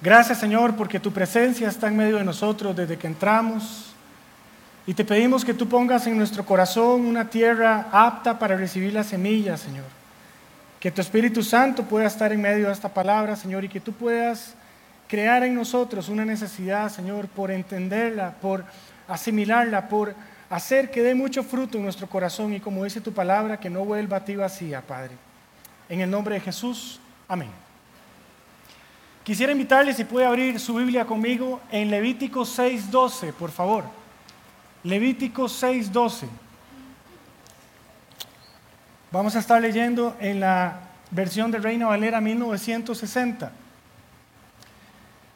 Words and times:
Gracias 0.00 0.38
Señor 0.38 0.76
porque 0.76 1.00
tu 1.00 1.12
presencia 1.12 1.68
está 1.68 1.88
en 1.88 1.96
medio 1.96 2.18
de 2.18 2.24
nosotros 2.24 2.76
desde 2.76 2.96
que 2.96 3.08
entramos. 3.08 3.88
Y 4.86 4.94
te 4.94 5.04
pedimos 5.04 5.44
que 5.44 5.52
tú 5.52 5.68
pongas 5.68 6.06
en 6.06 6.16
nuestro 6.16 6.46
corazón 6.46 7.04
una 7.04 7.28
tierra 7.28 7.88
apta 7.92 8.38
para 8.38 8.56
recibir 8.56 8.92
la 8.92 9.04
semilla, 9.04 9.56
Señor. 9.56 9.84
Que 10.80 10.90
tu 10.90 11.02
Espíritu 11.02 11.42
Santo 11.42 11.82
pueda 11.82 12.06
estar 12.06 12.32
en 12.32 12.40
medio 12.40 12.68
de 12.68 12.72
esta 12.72 12.88
palabra, 12.88 13.36
Señor, 13.36 13.64
y 13.64 13.68
que 13.68 13.80
tú 13.80 13.92
puedas 13.92 14.54
crear 15.06 15.42
en 15.42 15.54
nosotros 15.54 16.08
una 16.08 16.24
necesidad, 16.24 16.90
Señor, 16.90 17.28
por 17.28 17.50
entenderla, 17.50 18.34
por 18.40 18.64
asimilarla, 19.08 19.88
por 19.88 20.14
hacer 20.48 20.90
que 20.90 21.02
dé 21.02 21.14
mucho 21.14 21.42
fruto 21.42 21.76
en 21.76 21.84
nuestro 21.84 22.06
corazón 22.06 22.54
y 22.54 22.60
como 22.60 22.84
dice 22.84 23.00
tu 23.00 23.12
palabra, 23.12 23.58
que 23.58 23.68
no 23.68 23.84
vuelva 23.84 24.18
a 24.18 24.24
ti 24.24 24.36
vacía, 24.36 24.80
Padre. 24.80 25.12
En 25.88 26.00
el 26.00 26.10
nombre 26.10 26.36
de 26.36 26.40
Jesús, 26.40 26.98
amén. 27.28 27.67
Quisiera 29.28 29.52
invitarle 29.52 29.92
si 29.92 30.04
puede 30.04 30.24
abrir 30.24 30.58
su 30.58 30.72
Biblia 30.72 31.04
conmigo 31.04 31.60
en 31.70 31.90
Levítico 31.90 32.46
6.12, 32.46 33.34
por 33.34 33.50
favor. 33.50 33.84
Levítico 34.84 35.44
6.12. 35.44 36.26
Vamos 39.12 39.36
a 39.36 39.40
estar 39.40 39.60
leyendo 39.60 40.16
en 40.18 40.40
la 40.40 40.80
versión 41.10 41.50
de 41.50 41.58
Reina 41.58 41.88
Valera 41.88 42.22
1960. 42.22 43.52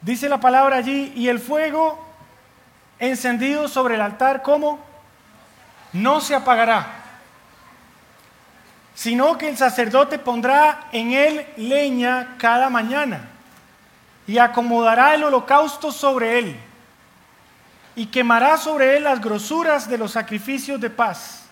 Dice 0.01 0.27
la 0.27 0.39
palabra 0.39 0.77
allí, 0.77 1.13
y 1.15 1.27
el 1.27 1.37
fuego 1.37 2.03
encendido 2.97 3.67
sobre 3.67 3.93
el 3.93 4.01
altar, 4.01 4.41
¿cómo? 4.41 4.79
No 5.91 6.19
se 6.19 6.33
apagará, 6.33 6.87
sino 8.95 9.37
que 9.37 9.49
el 9.49 9.55
sacerdote 9.55 10.17
pondrá 10.17 10.87
en 10.91 11.11
él 11.11 11.45
leña 11.57 12.37
cada 12.39 12.71
mañana 12.71 13.29
y 14.25 14.37
acomodará 14.37 15.13
el 15.15 15.23
holocausto 15.23 15.91
sobre 15.91 16.39
él 16.39 16.59
y 17.95 18.07
quemará 18.07 18.57
sobre 18.57 18.97
él 18.97 19.03
las 19.03 19.21
grosuras 19.21 19.87
de 19.87 19.97
los 19.97 20.11
sacrificios 20.11 20.79
de 20.79 20.89
paz. 20.89 21.45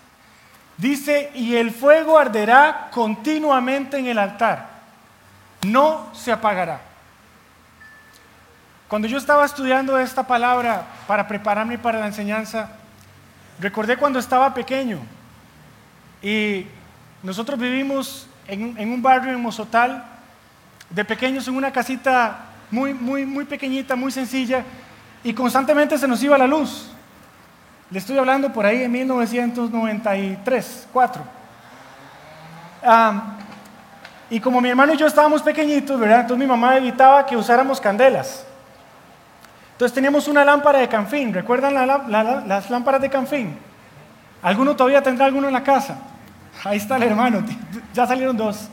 Dice, 0.76 1.30
y 1.34 1.54
el 1.56 1.70
fuego 1.70 2.18
arderá 2.18 2.88
continuamente 2.90 3.98
en 3.98 4.06
el 4.06 4.18
altar, 4.18 4.68
no 5.66 6.10
se 6.12 6.32
apagará. 6.32 6.80
Cuando 8.88 9.08
yo 9.08 9.16
estaba 9.16 9.44
estudiando 9.44 9.96
esta 9.98 10.26
palabra 10.26 10.84
para 11.06 11.28
prepararme 11.28 11.78
para 11.78 12.00
la 12.00 12.06
enseñanza, 12.06 12.70
recordé 13.60 13.96
cuando 13.96 14.18
estaba 14.18 14.52
pequeño 14.52 14.98
y 16.20 16.66
nosotros 17.22 17.58
vivimos 17.58 18.26
en, 18.46 18.92
un 18.92 19.02
barrio 19.02 19.32
en 19.32 19.40
Mozotal, 19.40 20.04
de 20.90 21.04
pequeños 21.04 21.48
en 21.48 21.56
una 21.56 21.72
casita 21.72 22.51
muy, 22.72 22.94
muy, 22.94 23.24
muy 23.26 23.44
pequeñita, 23.44 23.94
muy 23.94 24.10
sencilla, 24.10 24.64
y 25.22 25.32
constantemente 25.34 25.96
se 25.98 26.08
nos 26.08 26.20
iba 26.22 26.36
la 26.36 26.46
luz. 26.46 26.90
Le 27.90 27.98
estoy 27.98 28.16
hablando 28.16 28.50
por 28.52 28.64
ahí 28.64 28.82
en 28.82 28.90
1993, 28.90 30.88
4. 30.92 31.22
y 34.30 34.40
como 34.40 34.60
mi 34.62 34.70
hermano 34.70 34.94
y 34.94 34.96
yo 34.96 35.06
estábamos 35.06 35.42
pequeñitos, 35.42 36.00
¿verdad? 36.00 36.22
Entonces 36.22 36.38
mi 36.38 36.50
mamá 36.50 36.78
evitaba 36.78 37.26
que 37.26 37.36
usáramos 37.36 37.78
candelas. 37.80 38.46
Entonces 39.72 39.94
teníamos 39.94 40.26
una 40.26 40.44
lámpara 40.44 40.78
de 40.78 40.88
canfín. 40.88 41.34
¿Recuerdan 41.34 41.74
las 41.74 42.70
lámparas 42.70 43.02
de 43.02 43.10
canfín? 43.10 43.58
¿Alguno 44.42 44.74
todavía 44.74 45.02
tendrá 45.02 45.26
alguno 45.26 45.48
en 45.48 45.52
la 45.52 45.62
casa? 45.62 45.98
Ahí 46.64 46.78
está 46.78 46.96
el 46.96 47.02
hermano, 47.02 47.44
ya 47.92 48.06
salieron 48.06 48.36
dos. 48.36 48.68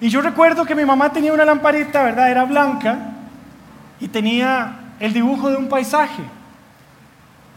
Y 0.00 0.08
yo 0.08 0.20
recuerdo 0.20 0.64
que 0.64 0.74
mi 0.74 0.84
mamá 0.84 1.12
tenía 1.12 1.32
una 1.32 1.44
lamparita, 1.44 2.02
¿verdad? 2.02 2.30
Era 2.30 2.44
blanca 2.44 3.12
y 3.98 4.08
tenía 4.08 4.76
el 5.00 5.12
dibujo 5.12 5.48
de 5.48 5.56
un 5.56 5.68
paisaje. 5.68 6.22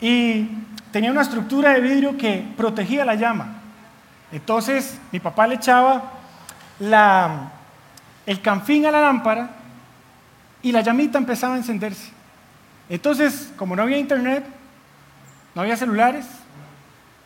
Y 0.01 0.49
tenía 0.91 1.11
una 1.11 1.21
estructura 1.21 1.71
de 1.71 1.81
vidrio 1.81 2.17
que 2.17 2.45
protegía 2.55 3.03
la 3.03 3.15
llama. 3.15 3.57
Entonces 4.31 4.99
mi 5.11 5.19
papá 5.19 5.47
le 5.47 5.55
echaba 5.55 6.13
el 8.25 8.41
canfín 8.41 8.85
a 8.85 8.91
la 8.91 9.01
lámpara 9.01 9.49
y 10.61 10.71
la 10.71 10.81
llamita 10.81 11.17
empezaba 11.17 11.55
a 11.55 11.57
encenderse. 11.57 12.11
Entonces, 12.89 13.51
como 13.55 13.75
no 13.75 13.83
había 13.83 13.97
internet, 13.97 14.45
no 15.53 15.61
había 15.61 15.77
celulares, 15.77 16.25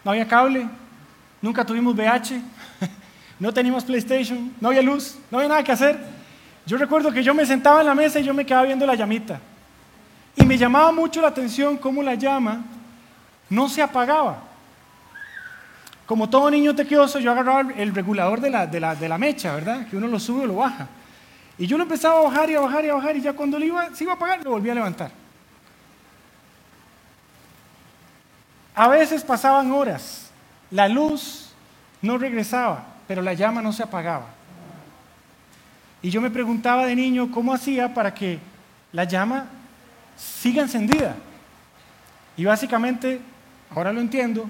no 0.03 0.11
había 0.11 0.27
cable, 0.27 0.67
nunca 1.41 1.65
tuvimos 1.65 1.95
VH, 1.95 2.41
no 3.43 3.53
teníamos 3.53 3.83
PlayStation, 3.83 4.53
no 4.61 4.69
había 4.69 4.81
luz, 4.81 5.17
no 5.29 5.37
había 5.37 5.49
nada 5.49 5.63
que 5.65 5.73
hacer. 5.73 5.99
Yo 6.65 6.77
recuerdo 6.77 7.11
que 7.11 7.21
yo 7.21 7.33
me 7.33 7.45
sentaba 7.45 7.81
en 7.81 7.87
la 7.87 7.93
mesa 7.93 8.21
y 8.21 8.23
yo 8.23 8.33
me 8.33 8.45
quedaba 8.45 8.63
viendo 8.63 8.85
la 8.85 8.95
llamita. 8.95 9.37
Y 10.37 10.45
me 10.45 10.57
llamaba 10.57 10.93
mucho 10.93 11.19
la 11.19 11.27
atención 11.27 11.75
cómo 11.75 12.01
la 12.01 12.15
llama 12.15 12.63
no 13.49 13.67
se 13.67 13.81
apagaba. 13.81 14.37
Como 16.05 16.29
todo 16.29 16.49
niño 16.49 16.73
tequioso, 16.73 17.19
yo 17.19 17.31
agarraba 17.31 17.73
el 17.75 17.93
regulador 17.93 18.39
de 18.39 18.49
la, 18.49 18.65
de 18.65 19.09
la, 19.09 19.17
mecha, 19.17 19.53
¿verdad? 19.55 19.87
Que 19.89 19.97
uno 19.97 20.07
lo 20.07 20.21
sube 20.21 20.43
o 20.43 20.47
lo 20.47 20.55
baja. 20.55 20.87
Y 21.57 21.67
yo 21.67 21.75
lo 21.75 21.83
empezaba 21.83 22.19
a 22.19 22.23
bajar 22.23 22.49
y 22.49 22.55
a 22.55 22.61
bajar 22.61 22.85
y 22.85 22.89
a 22.89 22.93
bajar 22.93 23.17
y 23.17 23.21
ya 23.23 23.33
cuando 23.33 23.59
iba, 23.59 23.93
se 23.93 24.05
iba 24.05 24.13
a 24.13 24.15
apagar, 24.15 24.41
lo 24.41 24.51
volvía 24.51 24.71
a 24.71 24.75
levantar. 24.75 25.11
A 28.73 28.87
veces 28.87 29.21
pasaban 29.21 29.69
horas, 29.69 30.31
la 30.71 30.87
luz 30.87 31.51
no 32.01 32.17
regresaba, 32.17 32.92
pero 33.13 33.21
la 33.21 33.35
llama 33.35 33.61
no 33.61 33.71
se 33.71 33.83
apagaba. 33.83 34.25
Y 36.01 36.09
yo 36.09 36.19
me 36.19 36.31
preguntaba 36.31 36.87
de 36.87 36.95
niño 36.95 37.29
cómo 37.29 37.53
hacía 37.53 37.93
para 37.93 38.11
que 38.11 38.39
la 38.91 39.03
llama 39.03 39.45
siga 40.17 40.63
encendida. 40.63 41.15
Y 42.35 42.43
básicamente, 42.43 43.21
ahora 43.69 43.93
lo 43.93 44.01
entiendo, 44.01 44.49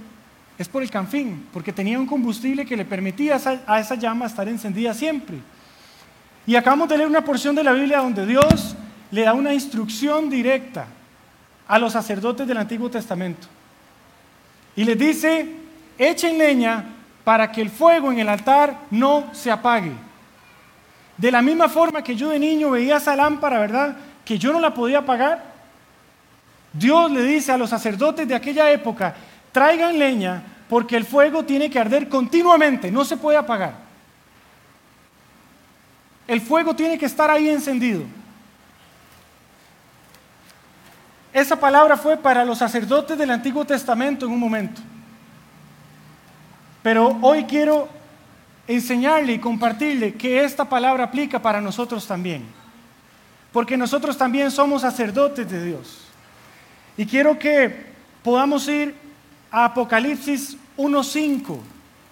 es 0.58 0.70
por 0.70 0.82
el 0.82 0.90
canfín, 0.90 1.46
porque 1.52 1.74
tenía 1.74 2.00
un 2.00 2.06
combustible 2.06 2.66
que 2.66 2.78
le 2.78 2.86
permitía 2.86 3.38
a 3.68 3.80
esa 3.82 3.96
llama 3.96 4.28
estar 4.28 4.48
encendida 4.48 4.94
siempre. 4.94 5.40
Y 6.48 6.56
acabamos 6.56 6.88
de 6.88 7.00
leer 7.00 7.10
una 7.10 7.26
porción 7.26 7.56
de 7.56 7.66
la 7.66 7.74
Biblia 7.74 7.98
donde 7.98 8.26
Dios 8.26 8.78
le 9.12 9.24
da 9.24 9.34
una 9.34 9.54
instrucción 9.54 10.30
directa 10.30 10.88
a 11.68 11.78
los 11.78 11.92
sacerdotes 11.92 12.48
del 12.48 12.60
Antiguo 12.60 12.90
Testamento. 12.90 13.46
Y 14.74 14.86
les 14.86 14.98
dice, 14.98 15.54
echen 15.98 16.38
leña 16.38 16.93
para 17.24 17.52
que 17.52 17.62
el 17.62 17.70
fuego 17.70 18.12
en 18.12 18.20
el 18.20 18.30
altar 18.30 18.78
no 18.92 19.34
se 19.34 19.52
apague. 19.52 19.94
De 21.18 21.32
la 21.32 21.42
misma 21.42 21.70
forma 21.70 22.04
que 22.04 22.16
yo 22.16 22.30
de 22.30 22.40
niño 22.40 22.72
veía 22.72 22.98
esa 22.98 23.16
lámpara, 23.16 23.60
¿verdad? 23.60 23.96
Que 24.26 24.38
yo 24.38 24.52
no 24.52 24.60
la 24.60 24.74
podía 24.74 25.00
apagar. 25.00 25.44
Dios 26.74 27.12
le 27.12 27.22
dice 27.22 27.52
a 27.52 27.58
los 27.58 27.70
sacerdotes 27.70 28.28
de 28.28 28.36
aquella 28.36 28.72
época, 28.72 29.16
traigan 29.52 29.98
leña 29.98 30.44
porque 30.68 30.98
el 30.98 31.06
fuego 31.06 31.46
tiene 31.46 31.70
que 31.70 31.80
arder 31.80 32.10
continuamente, 32.10 32.92
no 32.92 33.06
se 33.06 33.16
puede 33.16 33.38
apagar. 33.38 33.76
El 36.28 36.42
fuego 36.42 36.76
tiene 36.76 36.98
que 36.98 37.06
estar 37.06 37.30
ahí 37.30 37.50
encendido. 37.50 38.02
Esa 41.32 41.60
palabra 41.60 41.98
fue 41.98 42.18
para 42.18 42.46
los 42.46 42.58
sacerdotes 42.58 43.18
del 43.18 43.32
Antiguo 43.32 43.66
Testamento 43.66 44.26
en 44.26 44.32
un 44.32 44.40
momento. 44.40 44.82
Pero 46.84 47.18
hoy 47.22 47.46
quiero 47.46 47.88
enseñarle 48.68 49.34
y 49.34 49.40
compartirle 49.40 50.14
que 50.14 50.44
esta 50.44 50.68
palabra 50.68 51.06
aplica 51.06 51.42
para 51.42 51.62
nosotros 51.62 52.06
también. 52.06 52.46
Porque 53.52 53.78
nosotros 53.78 54.18
también 54.18 54.52
somos 54.52 54.82
sacerdotes 54.82 55.50
de 55.50 55.66
Dios. 55.66 56.02
Y 56.98 57.06
quiero 57.06 57.40
que 57.40 57.86
podamos 58.22 58.68
ir 58.68 58.96
a 59.50 59.66
Apocalipsis 59.66 60.58
1.5. 60.78 61.60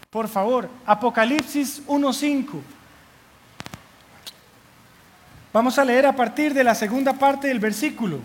Por 0.10 0.28
favor, 0.28 0.70
Apocalipsis 0.86 1.86
1.5. 1.88 2.62
Vamos 5.54 5.78
a 5.78 5.86
leer 5.86 6.06
a 6.06 6.16
partir 6.16 6.54
de 6.54 6.64
la 6.64 6.76
segunda 6.76 7.14
parte 7.14 7.48
del 7.48 7.60
versículo. 7.60 8.20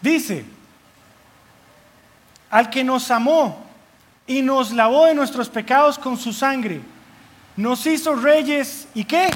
Dice, 0.00 0.44
al 2.54 2.70
que 2.70 2.84
nos 2.84 3.10
amó 3.10 3.66
y 4.28 4.40
nos 4.40 4.70
lavó 4.70 5.06
de 5.06 5.14
nuestros 5.16 5.48
pecados 5.48 5.98
con 5.98 6.16
su 6.16 6.32
sangre, 6.32 6.80
nos 7.56 7.84
hizo 7.84 8.14
reyes 8.14 8.86
y 8.94 9.02
qué? 9.02 9.28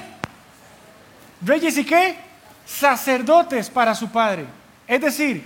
Reyes 1.43 1.76
y 1.79 1.85
qué? 1.85 2.17
Sacerdotes 2.65 3.70
para 3.70 3.93
su 3.97 4.09
Padre. 4.09 4.47
Es 4.87 5.00
decir, 5.00 5.44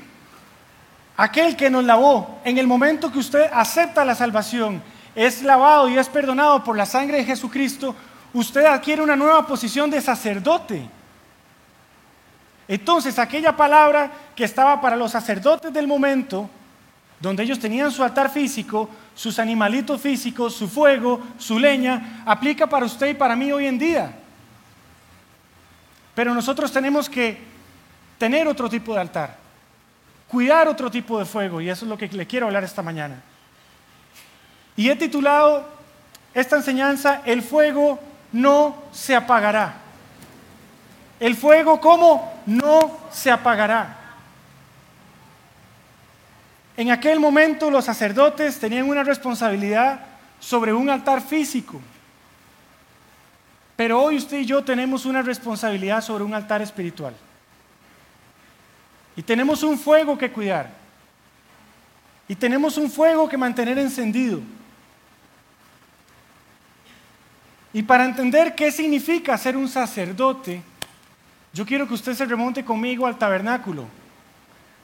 aquel 1.16 1.56
que 1.56 1.70
nos 1.70 1.82
lavó 1.84 2.40
en 2.44 2.58
el 2.58 2.66
momento 2.66 3.10
que 3.10 3.20
usted 3.20 3.48
acepta 3.50 4.04
la 4.04 4.14
salvación, 4.14 4.82
es 5.14 5.40
lavado 5.40 5.88
y 5.88 5.96
es 5.96 6.10
perdonado 6.10 6.62
por 6.62 6.76
la 6.76 6.84
sangre 6.84 7.16
de 7.16 7.24
Jesucristo, 7.24 7.96
usted 8.34 8.66
adquiere 8.66 9.00
una 9.00 9.16
nueva 9.16 9.46
posición 9.46 9.88
de 9.88 10.02
sacerdote. 10.02 10.86
Entonces, 12.68 13.18
aquella 13.18 13.56
palabra 13.56 14.10
que 14.36 14.44
estaba 14.44 14.78
para 14.78 14.94
los 14.94 15.12
sacerdotes 15.12 15.72
del 15.72 15.86
momento, 15.86 16.50
donde 17.22 17.44
ellos 17.44 17.60
tenían 17.60 17.92
su 17.92 18.02
altar 18.02 18.28
físico, 18.30 18.90
sus 19.14 19.38
animalitos 19.38 20.00
físicos, 20.00 20.56
su 20.56 20.68
fuego, 20.68 21.20
su 21.38 21.56
leña, 21.56 22.24
aplica 22.26 22.66
para 22.66 22.84
usted 22.84 23.10
y 23.10 23.14
para 23.14 23.36
mí 23.36 23.52
hoy 23.52 23.66
en 23.66 23.78
día. 23.78 24.12
Pero 26.16 26.34
nosotros 26.34 26.72
tenemos 26.72 27.08
que 27.08 27.38
tener 28.18 28.48
otro 28.48 28.68
tipo 28.68 28.92
de 28.92 29.00
altar, 29.00 29.36
cuidar 30.26 30.66
otro 30.66 30.90
tipo 30.90 31.16
de 31.16 31.24
fuego, 31.24 31.60
y 31.60 31.70
eso 31.70 31.84
es 31.84 31.88
lo 31.88 31.96
que 31.96 32.08
le 32.08 32.26
quiero 32.26 32.46
hablar 32.46 32.64
esta 32.64 32.82
mañana. 32.82 33.22
Y 34.74 34.90
he 34.90 34.96
titulado 34.96 35.68
esta 36.34 36.56
enseñanza, 36.56 37.22
El 37.24 37.42
fuego 37.42 38.00
no 38.32 38.82
se 38.90 39.14
apagará. 39.14 39.74
El 41.20 41.36
fuego, 41.36 41.80
¿cómo? 41.80 42.42
No 42.46 42.98
se 43.12 43.30
apagará. 43.30 44.01
En 46.82 46.90
aquel 46.90 47.20
momento 47.20 47.70
los 47.70 47.84
sacerdotes 47.84 48.58
tenían 48.58 48.88
una 48.88 49.04
responsabilidad 49.04 50.00
sobre 50.40 50.72
un 50.72 50.90
altar 50.90 51.20
físico. 51.20 51.80
Pero 53.76 54.02
hoy 54.02 54.16
usted 54.16 54.40
y 54.40 54.46
yo 54.46 54.64
tenemos 54.64 55.06
una 55.06 55.22
responsabilidad 55.22 56.00
sobre 56.00 56.24
un 56.24 56.34
altar 56.34 56.60
espiritual. 56.60 57.14
Y 59.14 59.22
tenemos 59.22 59.62
un 59.62 59.78
fuego 59.78 60.18
que 60.18 60.32
cuidar. 60.32 60.70
Y 62.26 62.34
tenemos 62.34 62.76
un 62.76 62.90
fuego 62.90 63.28
que 63.28 63.36
mantener 63.36 63.78
encendido. 63.78 64.40
Y 67.72 67.84
para 67.84 68.06
entender 68.06 68.56
qué 68.56 68.72
significa 68.72 69.38
ser 69.38 69.56
un 69.56 69.68
sacerdote, 69.68 70.60
yo 71.52 71.64
quiero 71.64 71.86
que 71.86 71.94
usted 71.94 72.14
se 72.14 72.26
remonte 72.26 72.64
conmigo 72.64 73.06
al 73.06 73.18
tabernáculo. 73.18 73.86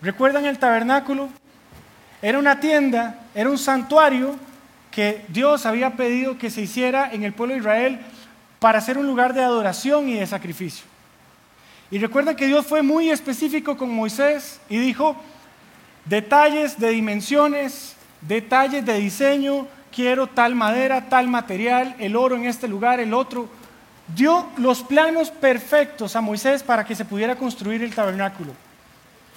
¿Recuerdan 0.01 0.47
el 0.47 0.61
tabernáculo? 0.61 1.29
Era 2.21 2.39
una 2.39 2.59
tienda, 2.61 3.21
era 3.35 3.51
un 3.51 3.59
santuario 3.59 4.37
que 4.91 5.25
Dios 5.29 5.67
había 5.67 5.91
pedido 5.91 6.39
que 6.39 6.51
se 6.51 6.63
hiciera 6.63 7.13
en 7.13 7.23
el 7.23 7.33
pueblo 7.33 7.55
de 7.55 7.61
Israel 7.61 8.01
para 8.59 8.81
ser 8.81 8.99
un 8.99 9.07
lugar 9.07 9.35
de 9.35 9.43
adoración 9.43 10.09
y 10.09 10.15
de 10.15 10.27
sacrificio. 10.27 10.85
Y 11.91 11.99
recuerda 11.99 12.37
que 12.37 12.47
Dios 12.47 12.67
fue 12.67 12.83
muy 12.83 13.11
específico 13.11 13.77
con 13.77 13.91
Moisés 13.91 14.61
y 14.69 14.79
dijo, 14.79 15.17
detalles 16.05 16.79
de 16.79 16.91
dimensiones, 16.91 17.95
detalles 18.21 18.85
de 18.85 18.99
diseño, 18.99 19.67
quiero 19.95 20.27
tal 20.27 20.55
madera, 20.55 21.09
tal 21.09 21.29
material, 21.29 21.95
el 21.99 22.17
oro 22.17 22.37
en 22.37 22.47
este 22.47 22.69
lugar, 22.69 23.01
el 23.01 23.15
otro. 23.15 23.49
Dio 24.15 24.49
los 24.57 24.83
planos 24.83 25.31
perfectos 25.31 26.17
a 26.17 26.21
Moisés 26.21 26.63
para 26.63 26.85
que 26.85 26.95
se 26.95 27.05
pudiera 27.05 27.37
construir 27.37 27.83
el 27.83 27.95
tabernáculo. 27.95 28.53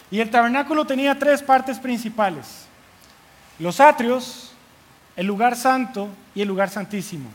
Y 0.10 0.20
el 0.20 0.30
tabernáculo 0.30 0.86
tenía 0.86 1.18
tres 1.18 1.42
partes 1.42 1.78
principales. 1.80 2.71
Los 3.62 3.80
atrios, 3.80 4.52
el 5.16 5.28
lugar 5.28 5.56
santo 5.56 6.10
y 6.34 6.42
el 6.42 6.48
lugar 6.48 6.72
santísimo. 6.72 7.30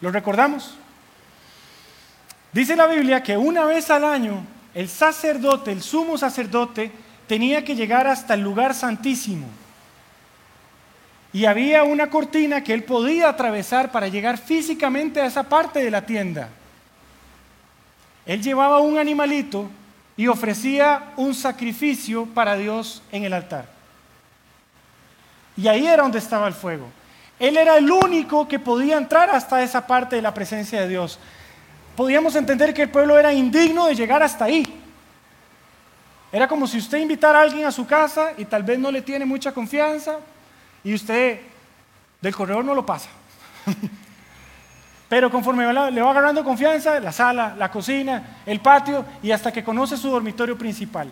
¿Lo 0.00 0.10
recordamos? 0.10 0.74
Dice 2.52 2.74
la 2.74 2.88
Biblia 2.88 3.22
que 3.22 3.36
una 3.36 3.64
vez 3.64 3.88
al 3.90 4.04
año 4.04 4.42
el 4.74 4.88
sacerdote, 4.88 5.70
el 5.70 5.82
sumo 5.82 6.18
sacerdote, 6.18 6.90
tenía 7.28 7.64
que 7.64 7.76
llegar 7.76 8.08
hasta 8.08 8.34
el 8.34 8.40
lugar 8.40 8.74
santísimo. 8.74 9.46
Y 11.32 11.44
había 11.44 11.84
una 11.84 12.10
cortina 12.10 12.64
que 12.64 12.74
él 12.74 12.82
podía 12.82 13.28
atravesar 13.28 13.92
para 13.92 14.08
llegar 14.08 14.38
físicamente 14.38 15.20
a 15.20 15.26
esa 15.26 15.44
parte 15.44 15.78
de 15.78 15.92
la 15.92 16.04
tienda. 16.04 16.48
Él 18.26 18.42
llevaba 18.42 18.80
un 18.80 18.98
animalito 18.98 19.70
y 20.16 20.26
ofrecía 20.26 21.12
un 21.16 21.36
sacrificio 21.36 22.26
para 22.26 22.56
Dios 22.56 23.00
en 23.12 23.22
el 23.22 23.32
altar. 23.32 23.75
Y 25.56 25.68
ahí 25.68 25.86
era 25.86 26.02
donde 26.02 26.18
estaba 26.18 26.46
el 26.48 26.54
fuego. 26.54 26.86
Él 27.38 27.56
era 27.56 27.76
el 27.76 27.90
único 27.90 28.48
que 28.48 28.58
podía 28.58 28.96
entrar 28.96 29.30
hasta 29.30 29.62
esa 29.62 29.86
parte 29.86 30.16
de 30.16 30.22
la 30.22 30.32
presencia 30.32 30.80
de 30.80 30.88
Dios 30.88 31.18
podíamos 31.96 32.36
entender 32.36 32.74
que 32.74 32.82
el 32.82 32.90
pueblo 32.90 33.18
era 33.18 33.32
indigno 33.32 33.86
de 33.86 33.94
llegar 33.94 34.22
hasta 34.22 34.44
ahí. 34.44 34.64
Era 36.30 36.46
como 36.46 36.66
si 36.66 36.78
usted 36.78 36.98
invitara 36.98 37.38
a 37.38 37.42
alguien 37.42 37.64
a 37.66 37.72
su 37.72 37.86
casa 37.86 38.32
y 38.36 38.44
tal 38.44 38.62
vez 38.62 38.78
no 38.78 38.90
le 38.90 39.00
tiene 39.00 39.24
mucha 39.24 39.52
confianza 39.52 40.18
y 40.84 40.94
usted 40.94 41.40
del 42.20 42.36
corredor 42.36 42.64
no 42.64 42.74
lo 42.74 42.84
pasa. 42.84 43.08
Pero 45.08 45.30
conforme 45.30 45.72
le 45.90 46.02
va 46.02 46.10
agarrando 46.10 46.44
confianza, 46.44 47.00
la 47.00 47.12
sala, 47.12 47.54
la 47.56 47.70
cocina, 47.70 48.40
el 48.44 48.60
patio 48.60 49.04
y 49.22 49.30
hasta 49.30 49.52
que 49.52 49.64
conoce 49.64 49.96
su 49.96 50.10
dormitorio 50.10 50.58
principal. 50.58 51.10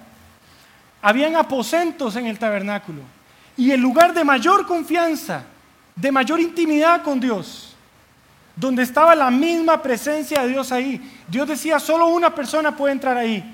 Habían 1.01 1.37
aposentos 1.37 2.17
en 2.17 2.27
el 2.27 2.39
tabernáculo 2.39 3.01
y 3.57 3.71
el 3.71 3.81
lugar 3.81 4.13
de 4.15 4.25
mayor 4.25 4.67
confianza, 4.67 5.45
de 5.95 6.11
mayor 6.11 6.41
intimidad 6.41 7.03
con 7.03 7.21
Dios 7.21 7.75
donde 8.57 8.83
estaba 8.83 9.15
la 9.15 9.31
misma 9.31 9.83
presencia 9.83 10.43
de 10.43 10.49
Dios 10.49 10.71
ahí. 10.71 11.01
Dios 11.29 11.49
decía, 11.49 11.79
solo 11.79 12.07
una 12.07 12.35
persona 12.35 12.77
puede 12.77 12.93
entrar 12.93 13.17
ahí, 13.17 13.45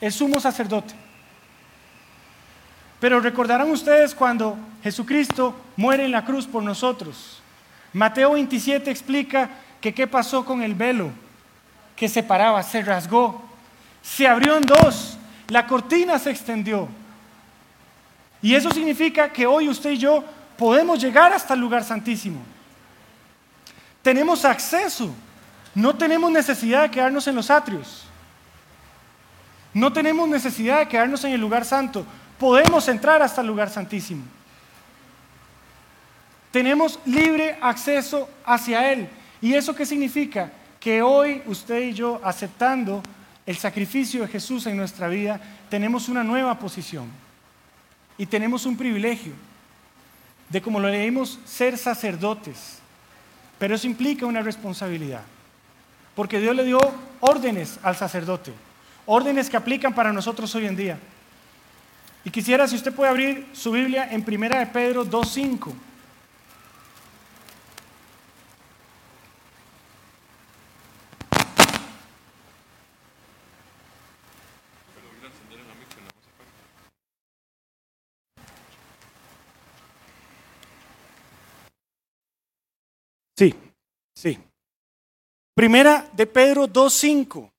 el 0.00 0.12
sumo 0.12 0.40
sacerdote. 0.40 0.94
Pero 3.00 3.20
recordarán 3.20 3.70
ustedes 3.70 4.14
cuando 4.14 4.56
Jesucristo 4.82 5.54
muere 5.76 6.04
en 6.04 6.12
la 6.12 6.24
cruz 6.24 6.46
por 6.46 6.62
nosotros. 6.62 7.40
Mateo 7.92 8.32
27 8.32 8.90
explica 8.90 9.50
que 9.80 9.94
qué 9.94 10.06
pasó 10.06 10.44
con 10.44 10.62
el 10.62 10.74
velo 10.74 11.10
que 11.94 12.08
separaba, 12.08 12.62
se 12.62 12.82
rasgó, 12.82 13.42
se 14.02 14.26
abrió 14.26 14.56
en 14.56 14.62
dos, 14.62 15.18
la 15.48 15.66
cortina 15.66 16.18
se 16.18 16.30
extendió. 16.30 16.88
Y 18.40 18.54
eso 18.54 18.70
significa 18.70 19.32
que 19.32 19.46
hoy 19.46 19.68
usted 19.68 19.90
y 19.90 19.98
yo 19.98 20.24
podemos 20.56 21.00
llegar 21.00 21.32
hasta 21.32 21.54
el 21.54 21.60
lugar 21.60 21.84
santísimo. 21.84 22.40
Tenemos 24.02 24.44
acceso. 24.44 25.10
No 25.74 25.94
tenemos 25.94 26.30
necesidad 26.30 26.82
de 26.82 26.90
quedarnos 26.90 27.26
en 27.26 27.34
los 27.34 27.50
atrios. 27.50 28.04
No 29.74 29.92
tenemos 29.92 30.28
necesidad 30.28 30.80
de 30.80 30.88
quedarnos 30.88 31.22
en 31.24 31.32
el 31.32 31.40
lugar 31.40 31.64
santo. 31.64 32.04
Podemos 32.38 32.88
entrar 32.88 33.22
hasta 33.22 33.40
el 33.40 33.46
lugar 33.46 33.70
santísimo. 33.70 34.24
Tenemos 36.50 36.98
libre 37.04 37.58
acceso 37.60 38.28
hacia 38.44 38.92
Él. 38.92 39.08
¿Y 39.40 39.54
eso 39.54 39.74
qué 39.74 39.84
significa? 39.84 40.50
Que 40.80 41.02
hoy 41.02 41.42
usted 41.46 41.80
y 41.82 41.92
yo, 41.92 42.20
aceptando 42.24 43.02
el 43.44 43.56
sacrificio 43.56 44.22
de 44.22 44.28
Jesús 44.28 44.66
en 44.66 44.76
nuestra 44.76 45.08
vida, 45.08 45.40
tenemos 45.68 46.08
una 46.08 46.24
nueva 46.24 46.58
posición. 46.58 47.08
Y 48.18 48.26
tenemos 48.26 48.66
un 48.66 48.76
privilegio 48.76 49.32
de, 50.50 50.60
como 50.60 50.80
lo 50.80 50.88
leímos, 50.88 51.38
ser 51.46 51.78
sacerdotes 51.78 52.78
pero 53.58 53.74
eso 53.74 53.86
implica 53.86 54.24
una 54.24 54.40
responsabilidad. 54.40 55.22
Porque 56.14 56.40
Dios 56.40 56.54
le 56.54 56.64
dio 56.64 56.78
órdenes 57.20 57.78
al 57.82 57.96
sacerdote, 57.96 58.52
órdenes 59.06 59.50
que 59.50 59.56
aplican 59.56 59.94
para 59.94 60.12
nosotros 60.12 60.54
hoy 60.54 60.66
en 60.66 60.76
día. 60.76 60.98
Y 62.24 62.30
quisiera, 62.30 62.66
si 62.66 62.76
usted 62.76 62.94
puede 62.94 63.10
abrir 63.10 63.46
su 63.52 63.72
Biblia 63.72 64.08
en 64.10 64.22
Primera 64.22 64.58
de 64.58 64.66
Pedro 64.66 65.04
2.5. 65.04 65.72
Sí, 83.36 83.54
sí. 84.18 84.38
Primera 85.54 86.08
de 86.12 86.26
Pedro 86.26 86.66
2.5. 86.66 87.50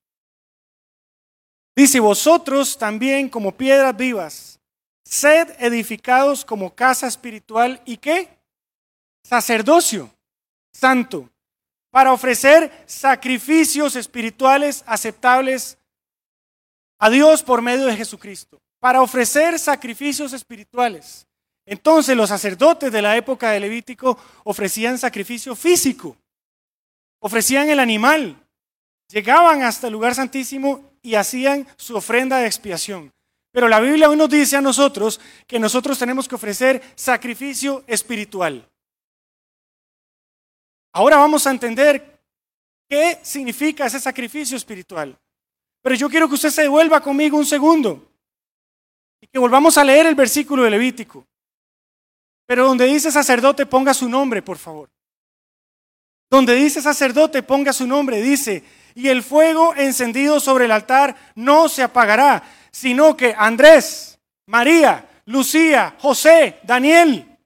Dice, 1.74 2.00
vosotros 2.00 2.76
también 2.76 3.28
como 3.28 3.56
piedras 3.56 3.96
vivas, 3.96 4.60
sed 5.04 5.48
edificados 5.58 6.44
como 6.44 6.74
casa 6.74 7.06
espiritual 7.06 7.80
y 7.86 7.96
qué? 7.96 8.28
Sacerdocio 9.24 10.10
santo, 10.72 11.30
para 11.90 12.12
ofrecer 12.12 12.70
sacrificios 12.86 13.96
espirituales 13.96 14.84
aceptables 14.86 15.78
a 16.98 17.08
Dios 17.08 17.42
por 17.42 17.62
medio 17.62 17.86
de 17.86 17.96
Jesucristo. 17.96 18.60
Para 18.78 19.02
ofrecer 19.02 19.58
sacrificios 19.58 20.32
espirituales. 20.32 21.26
Entonces 21.66 22.16
los 22.16 22.28
sacerdotes 22.28 22.92
de 22.92 23.02
la 23.02 23.16
época 23.16 23.50
de 23.50 23.60
Levítico 23.60 24.18
ofrecían 24.44 24.98
sacrificio 24.98 25.54
físico, 25.54 26.16
ofrecían 27.20 27.70
el 27.70 27.78
animal, 27.78 28.36
llegaban 29.08 29.62
hasta 29.62 29.86
el 29.86 29.92
lugar 29.92 30.14
santísimo 30.14 30.90
y 31.02 31.14
hacían 31.14 31.66
su 31.76 31.96
ofrenda 31.96 32.38
de 32.38 32.46
expiación. 32.46 33.12
Pero 33.52 33.68
la 33.68 33.80
Biblia 33.80 34.08
hoy 34.08 34.16
nos 34.16 34.28
dice 34.30 34.56
a 34.56 34.60
nosotros 34.60 35.20
que 35.46 35.58
nosotros 35.58 35.98
tenemos 35.98 36.28
que 36.28 36.34
ofrecer 36.34 36.82
sacrificio 36.94 37.84
espiritual. 37.86 38.68
Ahora 40.92 41.16
vamos 41.16 41.46
a 41.46 41.50
entender 41.50 42.20
qué 42.88 43.18
significa 43.22 43.86
ese 43.86 44.00
sacrificio 44.00 44.56
espiritual. 44.56 45.16
Pero 45.82 45.94
yo 45.94 46.08
quiero 46.08 46.28
que 46.28 46.34
usted 46.34 46.50
se 46.50 46.62
devuelva 46.62 47.00
conmigo 47.00 47.36
un 47.38 47.46
segundo 47.46 48.06
y 49.20 49.26
que 49.26 49.38
volvamos 49.38 49.78
a 49.78 49.84
leer 49.84 50.06
el 50.06 50.14
versículo 50.14 50.62
de 50.62 50.70
Levítico. 50.70 51.26
Pero 52.46 52.66
donde 52.66 52.86
dice 52.86 53.10
sacerdote, 53.10 53.66
ponga 53.66 53.94
su 53.94 54.08
nombre, 54.08 54.42
por 54.42 54.58
favor. 54.58 54.90
Donde 56.30 56.54
dice 56.54 56.80
sacerdote, 56.80 57.42
ponga 57.42 57.72
su 57.72 57.86
nombre. 57.86 58.22
Dice, 58.22 58.62
y 58.94 59.08
el 59.08 59.22
fuego 59.22 59.74
encendido 59.74 60.38
sobre 60.38 60.66
el 60.66 60.72
altar 60.72 61.16
no 61.34 61.68
se 61.68 61.82
apagará, 61.82 62.42
sino 62.70 63.16
que 63.16 63.34
Andrés, 63.36 64.18
María, 64.46 65.08
Lucía, 65.26 65.96
José, 65.98 66.60
Daniel, 66.62 67.38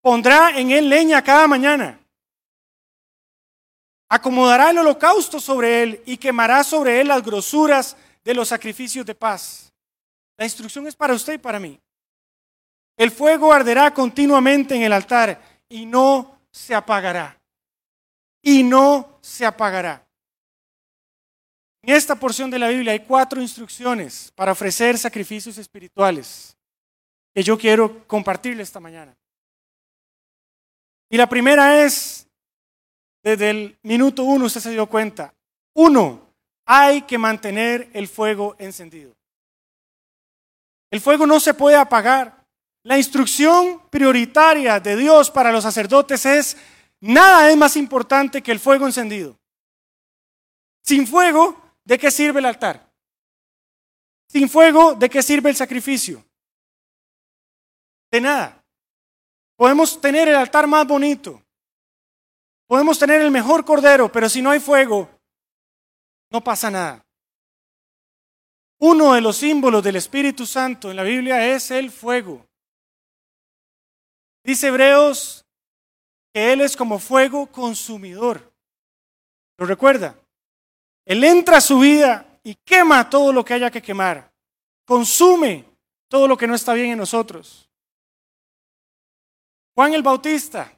pondrá 0.00 0.56
en 0.58 0.70
él 0.70 0.88
leña 0.88 1.22
cada 1.22 1.48
mañana. 1.48 1.98
Acomodará 4.08 4.70
el 4.70 4.78
holocausto 4.78 5.40
sobre 5.40 5.82
él 5.82 6.02
y 6.06 6.16
quemará 6.16 6.62
sobre 6.62 7.00
él 7.00 7.08
las 7.08 7.22
grosuras 7.22 7.96
de 8.22 8.34
los 8.34 8.48
sacrificios 8.48 9.04
de 9.04 9.14
paz. 9.14 9.72
La 10.36 10.44
instrucción 10.44 10.86
es 10.86 10.94
para 10.94 11.14
usted 11.14 11.34
y 11.34 11.38
para 11.38 11.58
mí. 11.58 11.80
El 12.96 13.10
fuego 13.10 13.52
arderá 13.52 13.92
continuamente 13.92 14.76
en 14.76 14.82
el 14.82 14.92
altar 14.92 15.40
y 15.68 15.84
no 15.84 16.38
se 16.52 16.74
apagará. 16.74 17.36
Y 18.44 18.62
no 18.62 19.18
se 19.20 19.44
apagará. 19.44 20.06
En 21.82 21.94
esta 21.94 22.14
porción 22.14 22.50
de 22.50 22.58
la 22.58 22.68
Biblia 22.68 22.92
hay 22.92 23.00
cuatro 23.00 23.42
instrucciones 23.42 24.32
para 24.36 24.52
ofrecer 24.52 24.96
sacrificios 24.96 25.58
espirituales 25.58 26.56
que 27.34 27.42
yo 27.42 27.58
quiero 27.58 28.06
compartirle 28.06 28.62
esta 28.62 28.80
mañana. 28.80 29.14
Y 31.10 31.16
la 31.16 31.28
primera 31.28 31.84
es, 31.84 32.26
desde 33.22 33.50
el 33.50 33.78
minuto 33.82 34.22
uno 34.22 34.46
usted 34.46 34.60
se 34.60 34.70
dio 34.70 34.86
cuenta, 34.86 35.34
uno, 35.74 36.30
hay 36.64 37.02
que 37.02 37.18
mantener 37.18 37.90
el 37.92 38.08
fuego 38.08 38.56
encendido. 38.58 39.14
El 40.90 41.00
fuego 41.00 41.26
no 41.26 41.40
se 41.40 41.54
puede 41.54 41.76
apagar. 41.76 42.44
La 42.84 42.96
instrucción 42.96 43.82
prioritaria 43.90 44.78
de 44.78 44.96
Dios 44.96 45.30
para 45.30 45.50
los 45.50 45.64
sacerdotes 45.64 46.24
es, 46.24 46.56
nada 47.12 47.50
es 47.50 47.56
más 47.56 47.76
importante 47.76 48.42
que 48.42 48.52
el 48.52 48.58
fuego 48.58 48.86
encendido. 48.86 49.38
Sin 50.82 51.06
fuego, 51.06 51.60
¿de 51.84 51.98
qué 51.98 52.10
sirve 52.10 52.40
el 52.40 52.46
altar? 52.46 52.90
Sin 54.28 54.48
fuego, 54.48 54.94
¿de 54.94 55.08
qué 55.10 55.22
sirve 55.22 55.50
el 55.50 55.56
sacrificio? 55.56 56.24
De 58.10 58.20
nada. 58.20 58.64
Podemos 59.56 60.00
tener 60.00 60.28
el 60.28 60.34
altar 60.34 60.66
más 60.66 60.86
bonito. 60.86 61.42
Podemos 62.66 62.98
tener 62.98 63.20
el 63.20 63.30
mejor 63.30 63.64
cordero, 63.64 64.10
pero 64.10 64.28
si 64.28 64.40
no 64.40 64.50
hay 64.50 64.60
fuego, 64.60 65.08
no 66.30 66.42
pasa 66.42 66.70
nada. 66.70 67.04
Uno 68.78 69.14
de 69.14 69.20
los 69.20 69.36
símbolos 69.36 69.84
del 69.84 69.96
Espíritu 69.96 70.46
Santo 70.46 70.90
en 70.90 70.96
la 70.96 71.02
Biblia 71.02 71.54
es 71.54 71.70
el 71.70 71.90
fuego. 71.90 72.46
Dice 74.42 74.68
Hebreos 74.68 75.43
que 76.34 76.52
Él 76.52 76.60
es 76.60 76.76
como 76.76 76.98
fuego 76.98 77.46
consumidor. 77.46 78.52
¿Lo 79.56 79.66
recuerda? 79.66 80.16
Él 81.06 81.22
entra 81.22 81.58
a 81.58 81.60
su 81.60 81.78
vida 81.78 82.26
y 82.42 82.56
quema 82.56 83.08
todo 83.08 83.32
lo 83.32 83.44
que 83.44 83.54
haya 83.54 83.70
que 83.70 83.80
quemar. 83.80 84.32
Consume 84.84 85.64
todo 86.08 86.26
lo 86.26 86.36
que 86.36 86.48
no 86.48 86.56
está 86.56 86.74
bien 86.74 86.90
en 86.90 86.98
nosotros. 86.98 87.70
Juan 89.76 89.94
el 89.94 90.02
Bautista, 90.02 90.72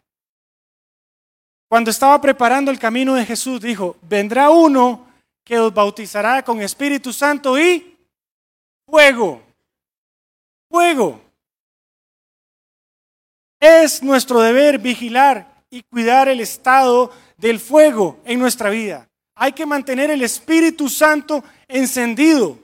cuando 1.69 1.91
estaba 1.91 2.21
preparando 2.21 2.71
el 2.71 2.79
camino 2.79 3.15
de 3.15 3.25
Jesús, 3.25 3.61
dijo, 3.61 3.97
vendrá 4.03 4.51
uno 4.51 5.07
que 5.43 5.59
os 5.59 5.73
bautizará 5.73 6.45
con 6.45 6.61
Espíritu 6.61 7.13
Santo 7.13 7.59
y 7.59 7.97
fuego. 8.87 9.43
Fuego. 10.69 11.26
Es 13.61 14.03
nuestro 14.03 14.41
deber 14.41 14.79
vigilar 14.79 15.65
y 15.71 15.83
cuidar 15.83 16.29
el 16.29 16.41
estado 16.41 17.13
del 17.37 17.61
fuego 17.61 18.21
en 18.25 18.39
nuestra 18.39 18.71
vida. 18.71 19.09
Hay 19.35 19.53
que 19.53 19.67
mantener 19.67 20.11
el 20.11 20.23
Espíritu 20.23 20.89
Santo 20.89 21.45
encendido. 21.69 22.59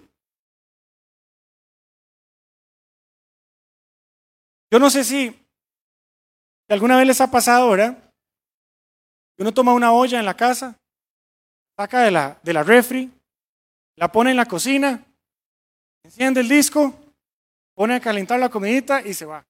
Yo 4.70 4.78
no 4.78 4.88
sé 4.88 5.04
si, 5.04 5.38
alguna 6.68 6.96
vez 6.96 7.06
les 7.06 7.20
ha 7.20 7.30
pasado, 7.30 7.68
¿verdad? 7.70 7.98
Uno 9.38 9.52
toma 9.52 9.74
una 9.74 9.92
olla 9.92 10.18
en 10.18 10.24
la 10.24 10.34
casa, 10.34 10.78
saca 11.76 12.00
de 12.02 12.10
la, 12.10 12.40
de 12.42 12.52
la 12.54 12.62
refri, 12.62 13.10
la 13.96 14.10
pone 14.10 14.30
en 14.30 14.36
la 14.36 14.46
cocina, 14.46 15.04
enciende 16.02 16.40
el 16.40 16.48
disco, 16.48 16.94
pone 17.74 17.96
a 17.96 18.00
calentar 18.00 18.40
la 18.40 18.48
comidita 18.48 19.02
y 19.06 19.12
se 19.12 19.26
va. 19.26 19.44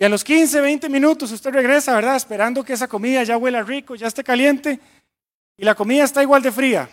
Y 0.00 0.04
a 0.04 0.08
los 0.08 0.24
15, 0.24 0.62
20 0.62 0.88
minutos 0.88 1.30
usted 1.30 1.50
regresa, 1.50 1.94
¿verdad? 1.94 2.16
Esperando 2.16 2.64
que 2.64 2.72
esa 2.72 2.88
comida 2.88 3.22
ya 3.22 3.36
huela 3.36 3.62
rico, 3.62 3.94
ya 3.94 4.06
esté 4.06 4.24
caliente 4.24 4.80
y 5.58 5.62
la 5.62 5.74
comida 5.74 6.04
está 6.04 6.22
igual 6.22 6.42
de 6.42 6.50
fría. 6.50 6.88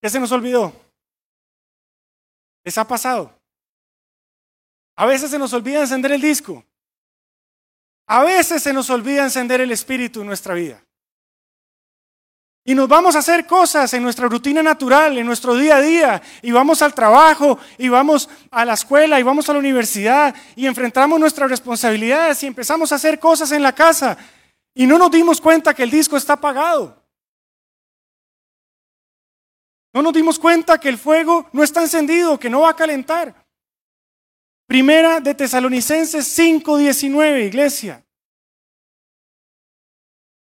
¿Qué 0.00 0.08
se 0.08 0.18
nos 0.18 0.32
olvidó? 0.32 0.72
¿Les 2.64 2.78
ha 2.78 2.88
pasado? 2.88 3.38
A 4.96 5.04
veces 5.04 5.30
se 5.30 5.38
nos 5.38 5.52
olvida 5.52 5.82
encender 5.82 6.12
el 6.12 6.22
disco. 6.22 6.64
A 8.06 8.24
veces 8.24 8.62
se 8.62 8.72
nos 8.72 8.88
olvida 8.88 9.22
encender 9.22 9.60
el 9.60 9.72
espíritu 9.72 10.22
en 10.22 10.28
nuestra 10.28 10.54
vida. 10.54 10.82
Y 12.64 12.74
nos 12.76 12.88
vamos 12.88 13.16
a 13.16 13.18
hacer 13.18 13.44
cosas 13.44 13.92
en 13.92 14.04
nuestra 14.04 14.28
rutina 14.28 14.62
natural, 14.62 15.18
en 15.18 15.26
nuestro 15.26 15.56
día 15.56 15.76
a 15.76 15.80
día, 15.80 16.22
y 16.42 16.52
vamos 16.52 16.80
al 16.80 16.94
trabajo, 16.94 17.58
y 17.76 17.88
vamos 17.88 18.28
a 18.52 18.64
la 18.64 18.74
escuela, 18.74 19.18
y 19.18 19.24
vamos 19.24 19.48
a 19.48 19.52
la 19.52 19.58
universidad, 19.58 20.32
y 20.54 20.66
enfrentamos 20.66 21.18
nuestras 21.18 21.50
responsabilidades, 21.50 22.40
y 22.42 22.46
empezamos 22.46 22.92
a 22.92 22.94
hacer 22.94 23.18
cosas 23.18 23.50
en 23.50 23.64
la 23.64 23.74
casa, 23.74 24.16
y 24.74 24.86
no 24.86 24.96
nos 24.96 25.10
dimos 25.10 25.40
cuenta 25.40 25.74
que 25.74 25.82
el 25.82 25.90
disco 25.90 26.16
está 26.16 26.34
apagado. 26.34 27.02
No 29.92 30.00
nos 30.00 30.12
dimos 30.12 30.38
cuenta 30.38 30.78
que 30.78 30.88
el 30.88 30.98
fuego 30.98 31.48
no 31.52 31.64
está 31.64 31.82
encendido, 31.82 32.38
que 32.38 32.48
no 32.48 32.60
va 32.60 32.70
a 32.70 32.76
calentar. 32.76 33.44
Primera 34.66 35.20
de 35.20 35.34
Tesalonicenses 35.34 36.24
5:19, 36.38 37.44
iglesia. 37.44 38.02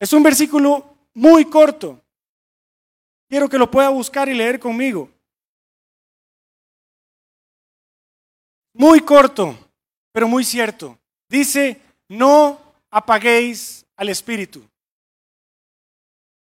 Es 0.00 0.12
un 0.12 0.22
versículo 0.22 0.98
muy 1.14 1.46
corto, 1.46 2.04
Quiero 3.28 3.48
que 3.48 3.58
lo 3.58 3.70
pueda 3.70 3.90
buscar 3.90 4.28
y 4.28 4.34
leer 4.34 4.58
conmigo. 4.58 5.10
Muy 8.72 9.00
corto, 9.00 9.56
pero 10.12 10.28
muy 10.28 10.44
cierto. 10.44 10.98
Dice, 11.28 11.80
no 12.08 12.60
apaguéis 12.90 13.84
al 13.96 14.08
espíritu. 14.08 14.64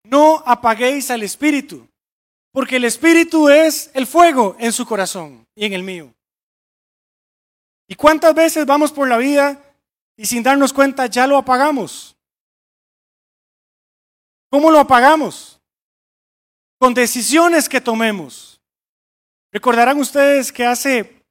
No 0.03 0.43
apaguéis 0.45 1.09
al 1.09 1.23
espíritu, 1.23 1.87
porque 2.51 2.77
el 2.77 2.85
espíritu 2.85 3.49
es 3.49 3.89
el 3.93 4.07
fuego 4.07 4.55
en 4.59 4.71
su 4.71 4.85
corazón 4.85 5.45
y 5.55 5.65
en 5.65 5.73
el 5.73 5.83
mío. 5.83 6.13
¿Y 7.87 7.95
cuántas 7.95 8.33
veces 8.35 8.65
vamos 8.65 8.91
por 8.91 9.07
la 9.07 9.17
vida 9.17 9.61
y 10.15 10.25
sin 10.25 10.43
darnos 10.43 10.73
cuenta 10.73 11.07
ya 11.07 11.27
lo 11.27 11.37
apagamos? 11.37 12.15
¿Cómo 14.49 14.71
lo 14.71 14.79
apagamos? 14.79 15.56
Con 16.79 16.93
decisiones 16.93 17.67
que 17.67 17.81
tomemos. 17.81 18.61
Recordarán 19.51 19.99
ustedes 19.99 20.51
que 20.51 20.65
hace 20.65 21.23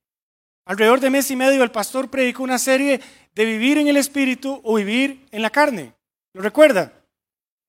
alrededor 0.65 1.01
de 1.01 1.11
mes 1.11 1.31
y 1.31 1.37
medio 1.37 1.63
el 1.63 1.71
pastor 1.71 2.11
predicó 2.11 2.43
una 2.43 2.59
serie 2.59 3.01
de 3.35 3.45
vivir 3.45 3.79
en 3.79 3.89
el 3.89 3.97
espíritu 3.97 4.61
o 4.65 4.75
vivir 4.75 5.27
en 5.31 5.43
la 5.43 5.51
carne. 5.51 5.95
¿Lo 6.33 6.43
recuerda? 6.43 6.93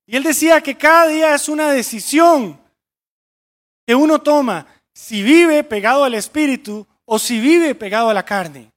Y 0.07 0.15
él 0.15 0.23
decía 0.23 0.61
que 0.61 0.77
cada 0.77 1.07
día 1.07 1.35
es 1.35 1.49
una 1.49 1.71
decisión 1.71 2.59
que 3.85 3.93
uno 3.93 4.19
toma 4.19 4.65
si 4.93 5.21
vive 5.21 5.63
pegado 5.63 6.03
al 6.03 6.15
espíritu 6.15 6.87
o 7.05 7.19
si 7.19 7.39
vive 7.39 7.75
pegado 7.75 8.09
a 8.09 8.13
la 8.13 8.25
carne. 8.25 8.71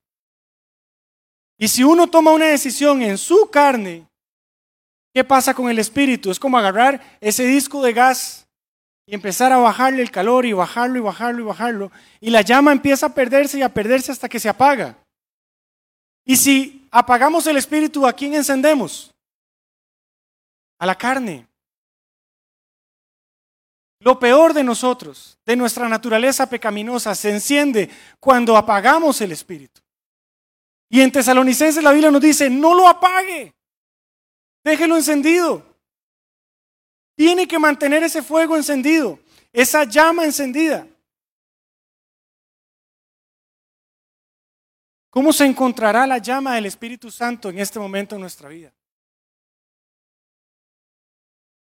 Y 1.58 1.68
si 1.68 1.84
uno 1.84 2.08
toma 2.08 2.32
una 2.32 2.46
decisión 2.46 3.02
en 3.02 3.16
su 3.16 3.48
carne, 3.50 4.06
¿qué 5.14 5.24
pasa 5.24 5.54
con 5.54 5.70
el 5.70 5.78
espíritu? 5.78 6.30
Es 6.30 6.38
como 6.38 6.58
agarrar 6.58 7.18
ese 7.20 7.44
disco 7.44 7.82
de 7.82 7.92
gas 7.92 8.48
y 9.10 9.14
empezar 9.16 9.52
a 9.52 9.56
bajarle 9.56 10.02
el 10.02 10.10
calor 10.12 10.46
y 10.46 10.52
bajarlo 10.52 10.96
y 10.96 11.00
bajarlo 11.00 11.40
y 11.40 11.44
bajarlo. 11.44 11.92
Y 12.20 12.30
la 12.30 12.42
llama 12.42 12.70
empieza 12.70 13.06
a 13.06 13.12
perderse 13.12 13.58
y 13.58 13.62
a 13.62 13.74
perderse 13.74 14.12
hasta 14.12 14.28
que 14.28 14.38
se 14.38 14.48
apaga. 14.48 14.96
Y 16.24 16.36
si 16.36 16.86
apagamos 16.92 17.44
el 17.48 17.56
espíritu, 17.56 18.06
¿a 18.06 18.12
quién 18.12 18.34
encendemos? 18.34 19.12
A 20.78 20.86
la 20.86 20.94
carne. 20.94 21.44
Lo 23.98 24.20
peor 24.20 24.54
de 24.54 24.62
nosotros, 24.62 25.36
de 25.44 25.56
nuestra 25.56 25.88
naturaleza 25.88 26.48
pecaminosa, 26.48 27.12
se 27.16 27.30
enciende 27.30 27.90
cuando 28.20 28.56
apagamos 28.56 29.20
el 29.22 29.32
espíritu. 29.32 29.80
Y 30.88 31.00
en 31.00 31.10
Tesalonicenses 31.10 31.82
la 31.82 31.90
Biblia 31.90 32.12
nos 32.12 32.22
dice, 32.22 32.48
no 32.48 32.76
lo 32.76 32.86
apague, 32.86 33.52
déjelo 34.62 34.96
encendido. 34.96 35.69
Tiene 37.20 37.46
que 37.46 37.58
mantener 37.58 38.02
ese 38.02 38.22
fuego 38.22 38.56
encendido, 38.56 39.20
esa 39.52 39.84
llama 39.84 40.24
encendida. 40.24 40.86
¿Cómo 45.10 45.30
se 45.30 45.44
encontrará 45.44 46.06
la 46.06 46.16
llama 46.16 46.54
del 46.54 46.64
Espíritu 46.64 47.10
Santo 47.10 47.50
en 47.50 47.58
este 47.58 47.78
momento 47.78 48.14
en 48.14 48.22
nuestra 48.22 48.48
vida? 48.48 48.72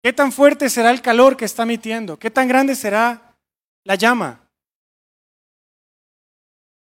¿Qué 0.03 0.13
tan 0.13 0.31
fuerte 0.31 0.69
será 0.69 0.91
el 0.91 1.01
calor 1.01 1.35
que 1.35 1.45
está 1.45 1.63
emitiendo? 1.63 2.19
¿Qué 2.19 2.29
tan 2.29 2.47
grande 2.47 2.75
será 2.75 3.35
la 3.83 3.95
llama? 3.95 4.47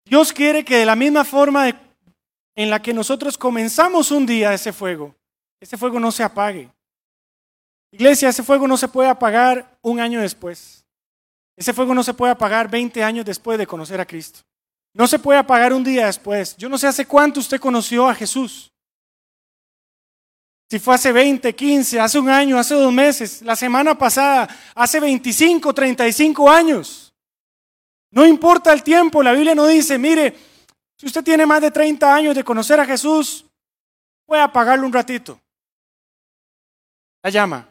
Dios 0.06 0.34
quiere 0.34 0.66
que 0.66 0.78
de 0.78 0.88
la 0.88 0.96
misma 0.96 1.24
forma 1.24 1.70
en 2.56 2.70
la 2.72 2.82
que 2.82 2.96
nosotros 2.96 3.38
comenzamos 3.38 4.10
un 4.10 4.26
día 4.26 4.56
ese 4.56 4.74
fuego, 4.74 5.16
ese 5.60 5.78
fuego 5.78 6.00
no 6.00 6.12
se 6.12 6.24
apague. 6.24 6.75
Iglesia, 7.96 8.28
ese 8.28 8.44
fuego 8.44 8.68
no 8.68 8.76
se 8.76 8.90
puede 8.90 9.08
apagar 9.08 9.78
un 9.82 10.02
año 10.02 10.20
después. 10.20 10.84
Ese 11.56 11.72
fuego 11.72 11.94
no 11.94 12.04
se 12.04 12.14
puede 12.14 12.34
apagar 12.34 12.70
20 12.70 13.02
años 13.02 13.24
después 13.24 13.58
de 13.58 13.66
conocer 13.66 14.02
a 14.02 14.06
Cristo. 14.06 14.42
No 14.94 15.08
se 15.08 15.18
puede 15.18 15.40
apagar 15.40 15.72
un 15.72 15.82
día 15.82 16.08
después. 16.08 16.58
Yo 16.58 16.68
no 16.68 16.78
sé 16.78 16.88
hace 16.88 17.06
cuánto 17.06 17.40
usted 17.40 17.58
conoció 17.58 18.10
a 18.10 18.14
Jesús. 18.14 18.70
Si 20.70 20.78
fue 20.78 20.96
hace 20.96 21.14
20, 21.14 21.56
15, 21.56 22.02
hace 22.02 22.20
un 22.20 22.28
año, 22.28 22.58
hace 22.58 22.76
dos 22.76 22.92
meses, 22.92 23.42
la 23.44 23.56
semana 23.56 23.98
pasada, 23.98 24.50
hace 24.76 25.00
25, 25.00 25.74
35 25.74 26.52
años. 26.52 27.14
No 28.12 28.26
importa 28.26 28.74
el 28.74 28.84
tiempo, 28.84 29.24
la 29.24 29.32
Biblia 29.32 29.56
no 29.56 29.68
dice, 29.68 29.98
mire, 29.98 30.36
si 30.98 31.06
usted 31.06 31.24
tiene 31.24 31.46
más 31.46 31.62
de 31.62 31.72
30 31.72 32.14
años 32.14 32.36
de 32.36 32.44
conocer 32.44 32.78
a 32.78 32.86
Jesús, 32.86 33.46
puede 34.26 34.42
apagarlo 34.42 34.86
un 34.86 34.92
ratito. 34.92 35.40
La 37.24 37.30
llama 37.30 37.70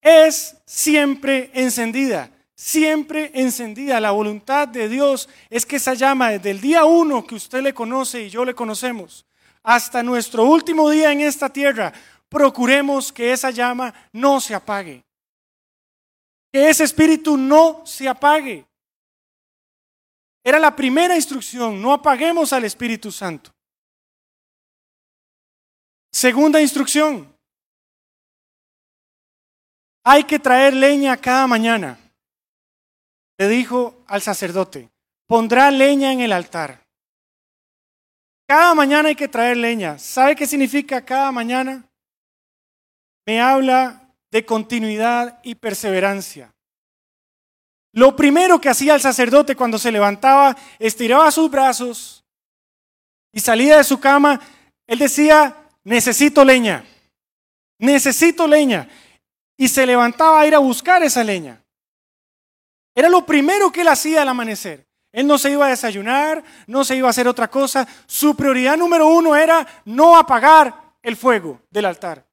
es 0.00 0.56
siempre 0.66 1.50
encendida, 1.54 2.30
siempre 2.54 3.30
encendida. 3.34 4.00
La 4.00 4.10
voluntad 4.10 4.68
de 4.68 4.88
Dios 4.88 5.28
es 5.48 5.66
que 5.66 5.76
esa 5.76 5.94
llama 5.94 6.30
desde 6.30 6.50
el 6.50 6.60
día 6.60 6.84
uno 6.84 7.26
que 7.26 7.34
usted 7.34 7.62
le 7.62 7.74
conoce 7.74 8.22
y 8.22 8.30
yo 8.30 8.44
le 8.44 8.54
conocemos, 8.54 9.26
hasta 9.62 10.02
nuestro 10.02 10.44
último 10.44 10.88
día 10.90 11.12
en 11.12 11.20
esta 11.20 11.48
tierra, 11.48 11.92
procuremos 12.28 13.12
que 13.12 13.32
esa 13.32 13.50
llama 13.50 13.92
no 14.12 14.40
se 14.40 14.54
apague. 14.54 15.04
Que 16.52 16.68
ese 16.68 16.84
espíritu 16.84 17.36
no 17.36 17.82
se 17.84 18.08
apague. 18.08 18.66
Era 20.42 20.58
la 20.58 20.74
primera 20.74 21.14
instrucción, 21.14 21.80
no 21.80 21.92
apaguemos 21.92 22.52
al 22.52 22.64
Espíritu 22.64 23.12
Santo. 23.12 23.50
Segunda 26.10 26.60
instrucción, 26.60 27.32
hay 30.04 30.24
que 30.24 30.38
traer 30.38 30.74
leña 30.74 31.16
cada 31.16 31.46
mañana. 31.46 31.98
Le 33.38 33.48
dijo 33.48 34.02
al 34.06 34.22
sacerdote, 34.22 34.90
pondrá 35.26 35.70
leña 35.70 36.12
en 36.12 36.20
el 36.20 36.32
altar. 36.32 36.84
Cada 38.46 38.74
mañana 38.74 39.08
hay 39.08 39.14
que 39.14 39.28
traer 39.28 39.56
leña. 39.56 39.98
¿Sabe 39.98 40.34
qué 40.34 40.46
significa 40.46 41.04
cada 41.04 41.30
mañana? 41.30 41.84
Me 43.26 43.40
habla 43.40 44.12
de 44.30 44.44
continuidad 44.44 45.38
y 45.42 45.54
perseverancia. 45.54 46.52
Lo 47.92 48.14
primero 48.14 48.60
que 48.60 48.68
hacía 48.68 48.94
el 48.94 49.00
sacerdote 49.00 49.56
cuando 49.56 49.78
se 49.78 49.92
levantaba, 49.92 50.56
estiraba 50.78 51.30
sus 51.30 51.50
brazos 51.50 52.24
y 53.32 53.40
salía 53.40 53.76
de 53.76 53.84
su 53.84 53.98
cama, 53.98 54.40
él 54.86 54.98
decía, 54.98 55.56
necesito 55.84 56.44
leña, 56.44 56.84
necesito 57.78 58.46
leña 58.46 58.88
y 59.60 59.68
se 59.68 59.84
levantaba 59.84 60.40
a 60.40 60.46
ir 60.46 60.54
a 60.54 60.58
buscar 60.58 61.02
esa 61.02 61.22
leña. 61.22 61.62
Era 62.94 63.10
lo 63.10 63.26
primero 63.26 63.70
que 63.70 63.82
él 63.82 63.88
hacía 63.88 64.22
al 64.22 64.28
amanecer. 64.30 64.88
Él 65.12 65.26
no 65.26 65.36
se 65.36 65.50
iba 65.50 65.66
a 65.66 65.68
desayunar, 65.68 66.42
no 66.66 66.82
se 66.82 66.96
iba 66.96 67.08
a 67.08 67.10
hacer 67.10 67.28
otra 67.28 67.50
cosa. 67.50 67.86
Su 68.06 68.34
prioridad 68.34 68.78
número 68.78 69.06
uno 69.08 69.36
era 69.36 69.66
no 69.84 70.16
apagar 70.16 70.94
el 71.02 71.14
fuego 71.14 71.60
del 71.68 71.84
altar. 71.84 72.26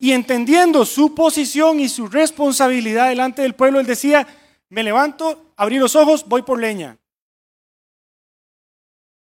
Y 0.00 0.10
entendiendo 0.10 0.84
su 0.84 1.14
posición 1.14 1.78
y 1.78 1.88
su 1.88 2.08
responsabilidad 2.08 3.10
delante 3.10 3.42
del 3.42 3.54
pueblo, 3.54 3.78
él 3.78 3.86
decía, 3.86 4.26
me 4.68 4.82
levanto, 4.82 5.52
abrí 5.56 5.78
los 5.78 5.94
ojos, 5.94 6.26
voy 6.26 6.42
por 6.42 6.58
leña. 6.58 6.98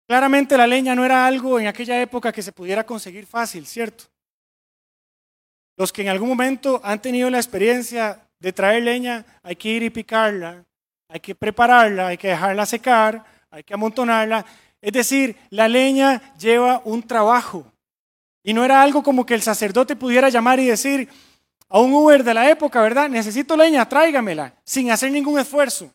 Claramente 0.06 0.56
la 0.56 0.68
leña 0.68 0.94
no 0.94 1.04
era 1.04 1.26
algo 1.26 1.58
en 1.58 1.66
aquella 1.66 2.00
época 2.00 2.30
que 2.30 2.42
se 2.42 2.52
pudiera 2.52 2.86
conseguir 2.86 3.26
fácil, 3.26 3.66
¿cierto? 3.66 4.04
Los 5.80 5.94
que 5.94 6.02
en 6.02 6.10
algún 6.10 6.28
momento 6.28 6.78
han 6.84 7.00
tenido 7.00 7.30
la 7.30 7.38
experiencia 7.38 8.20
de 8.38 8.52
traer 8.52 8.82
leña, 8.82 9.24
hay 9.42 9.56
que 9.56 9.70
ir 9.70 9.82
y 9.82 9.88
picarla, 9.88 10.62
hay 11.08 11.20
que 11.20 11.34
prepararla, 11.34 12.08
hay 12.08 12.18
que 12.18 12.28
dejarla 12.28 12.66
secar, 12.66 13.24
hay 13.50 13.64
que 13.64 13.72
amontonarla. 13.72 14.44
Es 14.78 14.92
decir, 14.92 15.34
la 15.48 15.68
leña 15.68 16.34
lleva 16.36 16.82
un 16.84 17.02
trabajo. 17.02 17.64
Y 18.44 18.52
no 18.52 18.62
era 18.62 18.82
algo 18.82 19.02
como 19.02 19.24
que 19.24 19.32
el 19.32 19.40
sacerdote 19.40 19.96
pudiera 19.96 20.28
llamar 20.28 20.60
y 20.60 20.66
decir 20.66 21.08
a 21.70 21.78
un 21.78 21.94
Uber 21.94 22.22
de 22.24 22.34
la 22.34 22.50
época, 22.50 22.82
¿verdad? 22.82 23.08
Necesito 23.08 23.56
leña, 23.56 23.88
tráigamela, 23.88 24.52
sin 24.62 24.90
hacer 24.90 25.10
ningún 25.10 25.38
esfuerzo. 25.38 25.90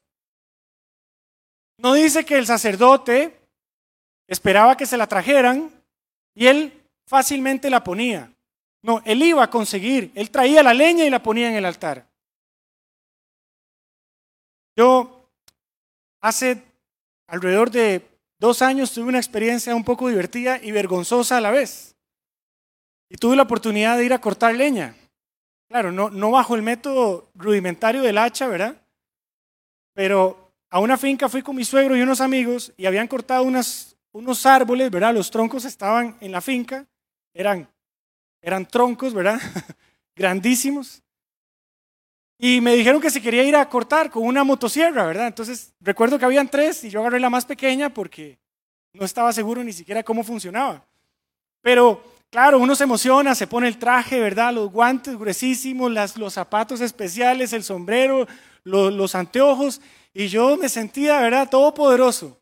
No 1.78 1.94
dice 1.94 2.26
que 2.26 2.40
el 2.40 2.48
sacerdote 2.48 3.40
esperaba 4.28 4.76
que 4.78 4.88
se 4.88 4.98
la 4.98 5.06
trajeran 5.06 5.70
y 6.34 6.48
él 6.48 6.74
fácilmente 7.06 7.70
la 7.70 7.84
ponía. 7.84 8.32
No, 8.86 9.02
él 9.04 9.24
iba 9.24 9.42
a 9.44 9.50
conseguir, 9.50 10.12
él 10.14 10.30
traía 10.30 10.62
la 10.62 10.72
leña 10.72 11.06
y 11.06 11.10
la 11.10 11.24
ponía 11.24 11.50
en 11.50 11.56
el 11.56 11.66
altar. 11.66 12.08
Yo 14.78 15.28
hace 16.22 16.62
alrededor 17.26 17.72
de 17.72 18.08
dos 18.38 18.62
años 18.62 18.94
tuve 18.94 19.08
una 19.08 19.18
experiencia 19.18 19.76
un 19.76 19.84
poco 19.84 20.08
divertida 20.08 20.62
y 20.62 20.72
vergonzosa 20.72 21.38
a 21.38 21.42
la 21.42 21.50
vez. 21.50 21.96
Y 23.10 23.16
tuve 23.18 23.36
la 23.36 23.42
oportunidad 23.42 23.98
de 23.98 24.06
ir 24.06 24.14
a 24.14 24.22
cortar 24.22 24.54
leña. 24.54 24.96
Claro, 25.68 25.92
no, 25.92 26.12
no 26.12 26.30
bajo 26.30 26.54
el 26.54 26.62
método 26.62 27.32
rudimentario 27.34 28.04
del 28.04 28.20
hacha, 28.20 28.46
¿verdad? 28.46 28.80
Pero 29.96 30.52
a 30.70 30.80
una 30.80 30.96
finca 30.96 31.28
fui 31.28 31.42
con 31.42 31.56
mi 31.56 31.66
suegro 31.66 31.98
y 31.98 32.04
unos 32.04 32.22
amigos 32.22 32.72
y 32.78 32.86
habían 32.86 33.08
cortado 33.08 33.42
unos 33.42 34.46
árboles, 34.46 34.92
¿verdad? 34.92 35.16
Los 35.16 35.32
troncos 35.32 35.66
estaban 35.66 36.18
en 36.22 36.32
la 36.32 36.42
finca, 36.42 36.86
eran 37.34 37.68
eran 38.46 38.68
troncos, 38.68 39.12
¿verdad? 39.14 39.42
Grandísimos. 40.16 41.02
Y 42.38 42.62
me 42.62 42.76
dijeron 42.76 43.02
que 43.02 43.10
se 43.10 43.22
quería 43.22 43.44
ir 43.44 43.56
a 43.56 43.68
cortar 43.68 44.12
con 44.12 44.24
una 44.24 44.44
motosierra, 44.44 45.08
¿verdad? 45.08 45.28
Entonces 45.28 45.74
recuerdo 45.82 46.20
que 46.20 46.26
habían 46.26 46.48
tres 46.48 46.84
y 46.84 46.92
yo 46.92 47.00
agarré 47.00 47.20
la 47.20 47.32
más 47.32 47.44
pequeña 47.44 47.92
porque 47.92 48.38
no 48.94 49.04
estaba 49.04 49.34
seguro 49.34 49.64
ni 49.64 49.74
siquiera 49.74 50.04
cómo 50.04 50.24
funcionaba. 50.24 50.86
Pero 51.62 52.04
claro, 52.30 52.60
uno 52.60 52.76
se 52.76 52.84
emociona, 52.84 53.34
se 53.34 53.48
pone 53.48 53.68
el 53.68 53.80
traje, 53.80 54.20
¿verdad? 54.20 54.54
Los 54.54 54.72
guantes 54.72 55.18
gruesísimos, 55.18 55.92
los 56.16 56.34
zapatos 56.34 56.82
especiales, 56.82 57.52
el 57.52 57.64
sombrero, 57.64 58.28
los, 58.64 59.16
anteojos. 59.16 59.82
Y 60.14 60.28
yo 60.28 60.56
me 60.56 60.70
sentía, 60.70 61.20
¿verdad? 61.20 61.50
Todopoderoso 61.50 62.40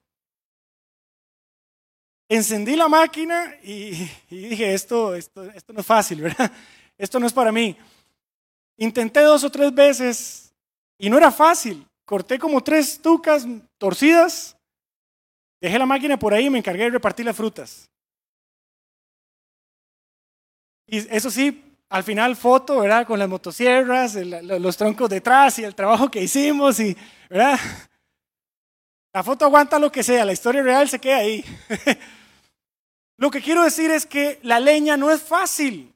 encendí 2.36 2.76
la 2.76 2.88
máquina 2.88 3.56
y, 3.64 4.10
dije, 4.30 4.74
esto, 4.74 5.16
esto, 5.16 5.44
esto 5.52 5.74
no 5.74 5.82
es 5.82 5.86
fácil, 5.86 6.22
¿verdad? 6.22 6.52
Esto 6.98 7.20
no 7.20 7.28
es 7.28 7.34
para 7.34 7.52
mí. 7.52 7.76
Intenté 8.78 9.22
dos 9.22 9.44
o 9.44 9.50
tres 9.50 9.74
veces 9.74 10.54
y 10.98 11.10
no 11.10 11.18
era 11.18 11.32
fácil. 11.32 11.86
Corté 12.06 12.38
como 12.38 12.62
tres 12.62 13.02
tucas 13.02 13.46
torcidas, 13.78 14.56
dejé 15.60 15.80
la 15.80 15.86
máquina 15.86 16.18
por 16.18 16.34
ahí 16.34 16.46
y 16.46 16.50
me 16.50 16.60
encargué 16.60 16.84
de 16.84 16.92
repartir 16.92 17.26
las 17.26 17.36
frutas. 17.36 17.90
Y 20.86 20.98
eso 21.16 21.32
sí, 21.32 21.64
al 21.90 22.04
final 22.04 22.36
foto, 22.36 22.80
¿verdad? 22.80 23.08
Con 23.08 23.20
las 23.20 23.30
motosierras, 23.30 24.16
los 24.16 24.78
troncos 24.78 25.10
detrás 25.10 25.60
y 25.60 25.64
el 25.64 25.76
trabajo 25.76 26.10
que 26.12 26.22
hicimos 26.22 26.80
y, 26.80 26.96
¿verdad? 27.30 27.60
La 29.14 29.24
foto 29.24 29.46
aguanta 29.46 29.78
lo 29.78 29.92
que 29.92 30.04
sea, 30.04 30.26
la 30.26 30.34
historia 30.34 30.64
real 30.64 30.90
se 30.90 31.00
queda 31.00 31.18
ahí. 31.18 31.46
Lo 33.24 33.32
que 33.32 33.42
quiero 33.42 33.64
decir 33.64 33.90
es 33.90 34.06
que 34.06 34.38
la 34.44 34.60
leña 34.60 34.98
no 34.98 35.10
es 35.10 35.22
fácil. 35.22 35.96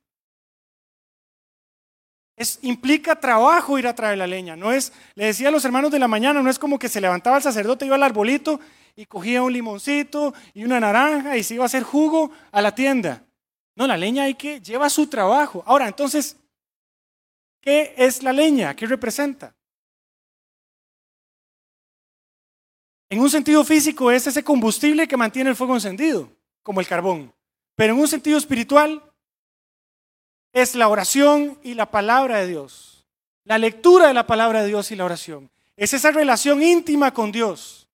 Es, 2.37 2.57
implica 2.61 3.19
trabajo 3.19 3.77
ir 3.77 3.85
a 3.85 3.93
traer 3.93 4.17
la 4.17 4.25
leña. 4.25 4.55
No 4.55 4.71
es, 4.71 4.93
le 5.13 5.25
decía 5.25 5.49
a 5.49 5.51
los 5.51 5.65
hermanos 5.65 5.91
de 5.91 5.99
la 5.99 6.07
mañana, 6.07 6.41
no 6.41 6.49
es 6.49 6.57
como 6.57 6.79
que 6.79 6.87
se 6.87 7.01
levantaba 7.01 7.35
el 7.35 7.43
sacerdote, 7.43 7.85
iba 7.85 7.95
al 7.95 8.03
arbolito 8.03 8.61
y 8.95 9.05
cogía 9.07 9.43
un 9.43 9.51
limoncito 9.51 10.33
y 10.53 10.63
una 10.63 10.79
naranja 10.79 11.35
y 11.35 11.43
se 11.43 11.55
iba 11.55 11.65
a 11.65 11.65
hacer 11.65 11.83
jugo 11.83 12.31
a 12.49 12.61
la 12.61 12.73
tienda. 12.73 13.25
No, 13.75 13.87
la 13.87 13.97
leña 13.97 14.23
hay 14.23 14.35
que 14.35 14.61
lleva 14.61 14.89
su 14.89 15.07
trabajo. 15.07 15.61
Ahora, 15.65 15.85
entonces, 15.89 16.37
¿qué 17.59 17.93
es 17.97 18.23
la 18.23 18.31
leña? 18.31 18.73
¿Qué 18.73 18.85
representa? 18.85 19.53
En 23.09 23.19
un 23.19 23.29
sentido 23.29 23.65
físico 23.65 24.11
es 24.11 24.27
ese 24.27 24.45
combustible 24.45 25.09
que 25.09 25.17
mantiene 25.17 25.49
el 25.49 25.57
fuego 25.57 25.73
encendido 25.73 26.37
como 26.67 26.82
el 26.82 26.88
carbón. 26.88 27.34
Pero 27.77 27.93
en 27.93 27.99
un 28.01 28.10
sentido 28.10 28.38
espiritual 28.38 29.01
es 30.51 30.75
la 30.75 30.89
oración 30.89 31.58
y 31.63 31.75
la 31.75 31.89
palabra 31.89 32.39
de 32.39 32.47
Dios. 32.47 33.08
La 33.45 33.58
lectura 33.58 34.08
de 34.08 34.13
la 34.13 34.27
palabra 34.27 34.63
de 34.63 34.67
Dios 34.67 34.91
y 34.91 34.97
la 34.97 35.06
oración. 35.06 35.49
Es 35.77 35.93
esa 35.93 36.12
relación 36.12 36.62
íntima 36.62 37.13
con 37.13 37.32
Dios. 37.32 37.88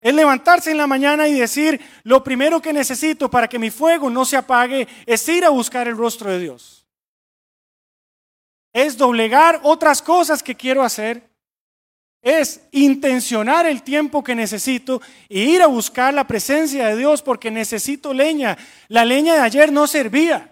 Es 0.00 0.12
levantarse 0.12 0.72
en 0.72 0.78
la 0.78 0.88
mañana 0.88 1.28
y 1.28 1.38
decir, 1.38 1.80
lo 2.02 2.24
primero 2.24 2.60
que 2.60 2.72
necesito 2.72 3.30
para 3.30 3.46
que 3.46 3.60
mi 3.60 3.70
fuego 3.70 4.10
no 4.10 4.24
se 4.24 4.38
apague 4.38 4.88
es 5.06 5.28
ir 5.28 5.44
a 5.44 5.50
buscar 5.50 5.86
el 5.86 5.96
rostro 5.96 6.32
de 6.32 6.40
Dios. 6.40 6.84
es 8.72 8.98
doblegar 8.98 9.60
otras 9.62 10.02
cosas 10.02 10.42
que 10.42 10.56
quiero 10.56 10.82
hacer, 10.82 11.30
es 12.24 12.62
intencionar 12.72 13.66
el 13.66 13.82
tiempo 13.82 14.24
que 14.24 14.34
necesito 14.34 15.02
e 15.28 15.40
ir 15.40 15.60
a 15.60 15.66
buscar 15.66 16.14
la 16.14 16.26
presencia 16.26 16.88
de 16.88 16.96
Dios 16.96 17.20
porque 17.20 17.50
necesito 17.50 18.14
leña. 18.14 18.56
La 18.88 19.04
leña 19.04 19.34
de 19.34 19.40
ayer 19.40 19.70
no 19.70 19.86
servía. 19.86 20.50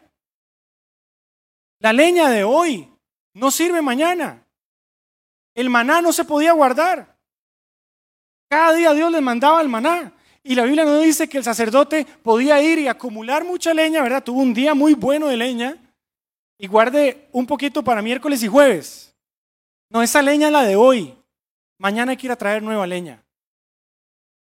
La 1.81 1.95
leña 1.95 2.29
de 2.29 2.45
hoy 2.45 2.89
no 3.33 3.51
sirve 3.51 3.81
mañana. 3.81 4.47
El 5.55 5.71
maná 5.71 6.03
no 6.03 6.13
se 6.13 6.27
podía 6.27 6.53
guardar. 6.53 7.17
Cada 8.51 8.75
día 8.75 8.93
Dios 8.93 9.11
les 9.11 9.23
mandaba 9.23 9.63
el 9.63 9.71
maná. 9.71 10.13
Y 10.45 10.55
la 10.55 10.65
Biblia 10.65 10.85
no 10.85 11.01
dice 11.01 11.27
que 11.27 11.39
el 11.39 11.45
sacerdote 11.45 12.05
podía 12.23 12.61
ir 12.61 12.81
y 12.81 12.89
acumular 12.89 13.45
mucha 13.45 13.73
leña, 13.73 14.03
¿verdad? 14.03 14.23
Tuvo 14.23 14.43
un 14.43 14.53
día 14.53 14.75
muy 14.75 14.93
bueno 14.93 15.29
de 15.29 15.39
leña 15.39 15.79
y 16.59 16.67
guarde 16.67 17.29
un 17.33 17.47
poquito 17.47 17.83
para 17.83 18.03
miércoles 18.03 18.43
y 18.43 18.49
jueves. 18.49 19.17
No, 19.89 20.03
esa 20.03 20.21
leña 20.21 20.49
es 20.49 20.53
la 20.53 20.65
de 20.65 20.77
hoy. 20.77 21.17
Mañana 21.83 22.13
hay 22.13 22.17
que 22.17 22.29
ir 22.29 22.31
a 22.31 22.37
traer 22.37 22.63
nueva 22.63 22.87
leña 22.87 23.21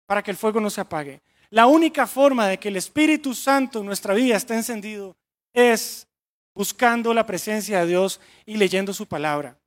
para 0.06 0.24
que 0.24 0.32
el 0.32 0.38
fuego 0.38 0.62
no 0.62 0.70
se 0.70 0.80
apague. 0.80 1.22
La 1.50 1.68
única 1.68 2.08
forma 2.08 2.48
de 2.48 2.58
que 2.58 2.70
el 2.70 2.78
Espíritu 2.78 3.34
Santo 3.34 3.80
en 3.82 3.86
nuestra 3.88 4.14
vida 4.14 4.38
esté 4.38 4.54
encendido 4.54 5.18
es 5.52 6.08
buscando 6.54 7.14
la 7.14 7.26
presencia 7.26 7.82
de 7.82 7.88
Dios 7.88 8.22
y 8.46 8.56
leyendo 8.56 8.94
su 8.94 9.06
palabra. 9.06 9.60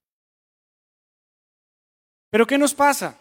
Pero 2.30 2.46
¿qué 2.46 2.56
nos 2.56 2.72
pasa? 2.72 3.18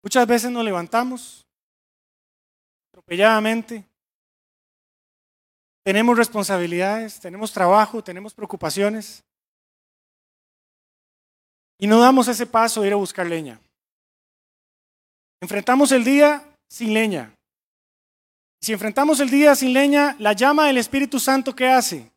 Muchas 0.00 0.24
veces 0.28 0.48
nos 0.52 0.64
levantamos 0.64 1.44
atropelladamente, 2.92 3.84
tenemos 5.82 6.16
responsabilidades, 6.16 7.18
tenemos 7.18 7.52
trabajo, 7.52 8.04
tenemos 8.04 8.32
preocupaciones 8.32 9.24
y 11.80 11.86
no 11.86 11.98
damos 11.98 12.28
ese 12.28 12.46
paso 12.46 12.82
de 12.82 12.88
ir 12.88 12.92
a 12.92 12.96
buscar 12.96 13.26
leña. 13.26 13.58
Enfrentamos 15.40 15.90
el 15.90 16.04
día 16.04 16.44
sin 16.68 16.94
leña. 16.94 17.34
Si 18.60 18.72
enfrentamos 18.72 19.18
el 19.20 19.30
día 19.30 19.56
sin 19.56 19.72
leña, 19.72 20.14
la 20.18 20.34
llama 20.34 20.66
del 20.66 20.76
Espíritu 20.76 21.18
Santo, 21.18 21.56
¿qué 21.56 21.66
hace? 21.66 22.10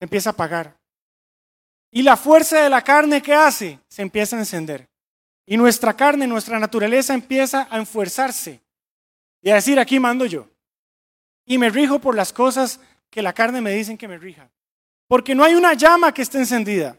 empieza 0.00 0.30
a 0.30 0.32
apagar. 0.32 0.76
Y 1.90 2.02
la 2.02 2.16
fuerza 2.16 2.60
de 2.60 2.68
la 2.68 2.82
carne, 2.82 3.22
¿qué 3.22 3.32
hace? 3.32 3.78
Se 3.88 4.02
empieza 4.02 4.36
a 4.36 4.40
encender. 4.40 4.86
Y 5.46 5.56
nuestra 5.56 5.94
carne, 5.94 6.26
nuestra 6.26 6.58
naturaleza 6.58 7.14
empieza 7.14 7.66
a 7.70 7.78
enfuerzarse 7.78 8.60
y 9.40 9.50
a 9.50 9.54
decir, 9.54 9.78
aquí 9.78 9.98
mando 9.98 10.26
yo. 10.26 10.48
Y 11.46 11.56
me 11.58 11.70
rijo 11.70 11.98
por 11.98 12.14
las 12.14 12.32
cosas 12.32 12.80
que 13.08 13.22
la 13.22 13.32
carne 13.32 13.60
me 13.60 13.72
dicen 13.72 13.96
que 13.96 14.08
me 14.08 14.18
rija. 14.18 14.50
Porque 15.08 15.34
no 15.34 15.44
hay 15.44 15.54
una 15.54 15.74
llama 15.74 16.12
que 16.12 16.22
esté 16.22 16.38
encendida. 16.38 16.96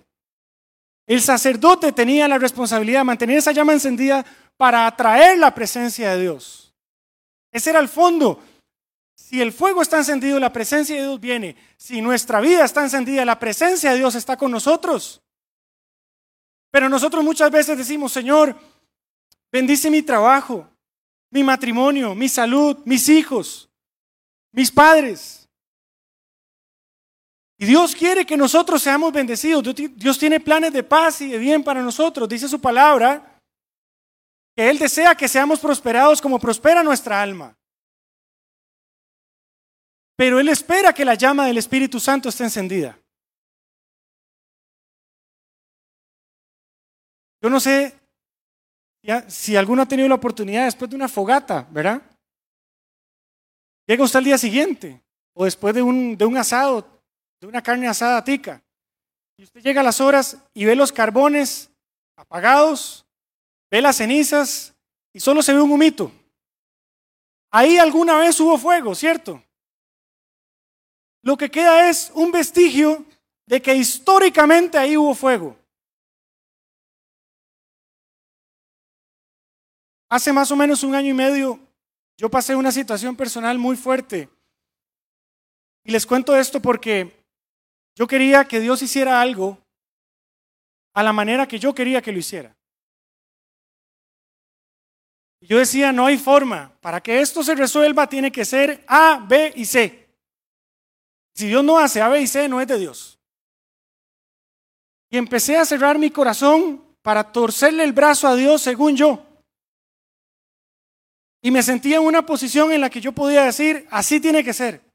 El 1.08 1.22
sacerdote 1.22 1.94
tenía 1.94 2.28
la 2.28 2.38
responsabilidad 2.38 3.00
de 3.00 3.06
mantener 3.06 3.38
esa 3.38 3.54
llama 3.54 3.74
encendida 3.74 4.26
para 4.58 4.86
atraer 4.86 5.38
la 5.38 5.56
presencia 5.56 6.12
de 6.12 6.22
Dios. 6.22 6.74
Ese 7.52 7.70
era 7.72 7.80
el 7.80 7.90
fondo. 7.90 8.44
Si 9.16 9.42
el 9.42 9.52
fuego 9.52 9.82
está 9.82 9.98
encendido, 9.98 10.40
la 10.40 10.54
presencia 10.54 10.96
de 10.96 11.02
Dios 11.02 11.20
viene. 11.20 11.56
Si 11.78 12.02
nuestra 12.02 12.40
vida 12.40 12.64
está 12.64 12.84
encendida, 12.84 13.26
la 13.26 13.40
presencia 13.40 13.92
de 13.92 13.98
Dios 13.98 14.16
está 14.16 14.38
con 14.38 14.52
nosotros. 14.52 15.22
Pero 16.72 16.88
nosotros 16.88 17.24
muchas 17.24 17.52
veces 17.52 17.78
decimos, 17.78 18.12
Señor, 18.14 18.56
bendice 19.52 19.90
mi 19.90 20.02
trabajo, 20.02 20.68
mi 21.30 21.44
matrimonio, 21.44 22.16
mi 22.16 22.30
salud, 22.30 22.78
mis 22.86 23.10
hijos, 23.10 23.70
mis 24.52 24.72
padres. 24.72 25.37
Y 27.60 27.66
Dios 27.66 27.96
quiere 27.96 28.26
que 28.26 28.38
nosotros 28.38 28.82
seamos 28.82 29.12
bendecidos. 29.12 29.64
Dios 29.96 30.20
tiene 30.20 30.40
planes 30.40 30.72
de 30.72 30.84
paz 30.84 31.22
y 31.22 31.30
de 31.30 31.38
bien 31.40 31.64
para 31.64 31.82
nosotros. 31.82 32.30
Dice 32.30 32.48
su 32.48 32.62
palabra 32.62 33.42
que 34.56 34.70
Él 34.70 34.78
desea 34.78 35.16
que 35.16 35.28
seamos 35.28 35.60
prosperados 35.60 36.22
como 36.22 36.40
prospera 36.40 36.84
nuestra 36.84 37.22
alma. 37.22 37.58
Pero 40.16 40.40
Él 40.40 40.50
espera 40.50 40.94
que 40.94 41.06
la 41.06 41.16
llama 41.16 41.48
del 41.48 41.58
Espíritu 41.58 42.00
Santo 42.00 42.30
esté 42.30 42.44
encendida. 42.44 43.00
Yo 47.42 47.50
no 47.50 47.60
sé 47.60 47.96
si 49.28 49.56
alguno 49.56 49.84
ha 49.84 49.88
tenido 49.88 50.10
la 50.10 50.16
oportunidad 50.16 50.66
después 50.66 50.90
de 50.90 50.96
una 50.96 51.08
fogata, 51.08 51.68
¿verdad? 51.72 52.02
Llega 53.88 54.04
usted 54.04 54.18
al 54.18 54.26
día 54.26 54.38
siguiente 54.38 55.02
o 55.34 55.46
después 55.46 55.74
de 55.74 55.82
un, 55.82 56.18
de 56.18 56.26
un 56.26 56.36
asado, 56.36 56.97
de 57.40 57.48
una 57.48 57.62
carne 57.62 57.88
asada 57.88 58.24
tica. 58.24 58.62
Y 59.38 59.44
usted 59.44 59.62
llega 59.62 59.82
a 59.82 59.84
las 59.84 60.02
horas 60.02 60.38
y 60.54 60.66
ve 60.66 60.76
los 60.76 60.92
carbones 60.92 61.70
apagados, 62.16 63.06
ve 63.70 63.82
las 63.82 63.98
cenizas 63.98 64.74
y 65.14 65.20
solo 65.20 65.42
se 65.42 65.54
ve 65.54 65.62
un 65.62 65.72
humito. 65.72 66.12
Ahí 67.52 67.78
alguna 67.78 68.18
vez 68.18 68.40
hubo 68.40 68.58
fuego, 68.58 68.96
¿cierto? 68.96 69.44
Lo 71.22 71.38
que 71.38 71.52
queda 71.52 71.90
es 71.90 72.12
un 72.14 72.32
vestigio 72.32 73.06
de 73.46 73.62
que 73.62 73.76
históricamente 73.76 74.78
ahí 74.78 74.98
hubo 74.98 75.14
fuego. 75.14 75.58
Hace 80.10 80.32
más 80.32 80.52
o 80.52 80.56
menos 80.56 80.84
un 80.84 80.96
año 80.96 81.10
y 81.10 81.14
medio 81.14 81.60
yo 82.18 82.30
pasé 82.30 82.56
una 82.56 82.72
situación 82.72 83.16
personal 83.16 83.60
muy 83.60 83.76
fuerte. 83.76 84.30
Y 85.84 85.92
les 85.92 86.06
cuento 86.06 86.36
esto 86.36 86.60
porque 86.60 87.27
yo 87.98 88.06
quería 88.06 88.46
que 88.46 88.60
Dios 88.60 88.84
hiciera 88.84 89.20
algo 89.20 89.58
a 90.94 91.02
la 91.02 91.12
manera 91.12 91.48
que 91.48 91.58
yo 91.58 91.74
quería 91.74 92.00
que 92.00 92.12
lo 92.12 92.20
hiciera. 92.20 92.56
Yo 95.42 95.58
decía, 95.58 95.92
no 95.92 96.06
hay 96.06 96.20
forma. 96.20 96.78
Para 96.80 97.02
que 97.02 97.22
esto 97.22 97.42
se 97.44 97.56
resuelva 97.56 98.08
tiene 98.08 98.32
que 98.32 98.46
ser 98.46 98.84
A, 98.88 99.26
B 99.28 99.52
y 99.56 99.66
C. 99.66 100.08
Si 101.34 101.48
Dios 101.48 101.64
no 101.64 101.80
hace 101.80 102.00
A, 102.00 102.10
B 102.10 102.22
y 102.22 102.28
C, 102.28 102.48
no 102.48 102.62
es 102.62 102.68
de 102.68 102.78
Dios. 102.78 103.18
Y 105.10 105.18
empecé 105.18 105.58
a 105.58 105.66
cerrar 105.66 105.98
mi 105.98 106.12
corazón 106.12 106.96
para 107.02 107.32
torcerle 107.32 107.84
el 107.84 107.94
brazo 107.94 108.28
a 108.28 108.36
Dios 108.36 108.62
según 108.62 108.96
yo. 108.96 109.26
Y 111.42 111.50
me 111.50 111.64
sentía 111.64 111.98
en 111.98 112.04
una 112.04 112.28
posición 112.28 112.72
en 112.72 112.82
la 112.82 112.92
que 112.92 113.02
yo 113.02 113.12
podía 113.12 113.46
decir, 113.46 113.88
así 113.90 114.20
tiene 114.20 114.44
que 114.44 114.54
ser. 114.54 114.87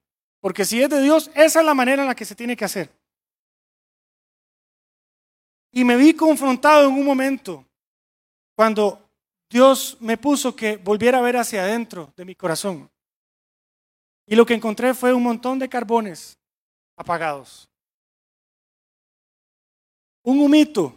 Porque 0.43 0.65
si 0.65 0.83
es 0.83 0.91
de 0.91 1.01
Dios, 1.01 1.31
esa 1.37 1.61
es 1.61 1.65
la 1.65 1.73
manera 1.73 2.03
en 2.03 2.09
la 2.09 2.17
que 2.17 2.25
se 2.25 2.35
tiene 2.35 2.57
que 2.57 2.65
hacer. 2.65 2.91
Y 5.71 5.85
me 5.85 5.97
vi 5.97 6.15
confrontado 6.15 6.89
en 6.89 6.95
un 6.95 7.05
momento 7.05 7.65
cuando 8.57 9.09
Dios 9.49 9.97
me 10.01 10.19
puso 10.19 10.55
que 10.57 10.79
volviera 10.79 11.19
a 11.19 11.23
ver 11.23 11.37
hacia 11.37 11.63
adentro 11.63 12.13
de 12.17 12.25
mi 12.25 12.35
corazón. 12.35 12.91
Y 14.27 14.35
lo 14.35 14.45
que 14.45 14.55
encontré 14.55 14.95
fue 14.95 15.15
un 15.15 15.23
montón 15.23 15.61
de 15.61 15.69
carbones 15.69 16.37
apagados. 16.97 17.71
Un 20.25 20.41
humito 20.41 20.93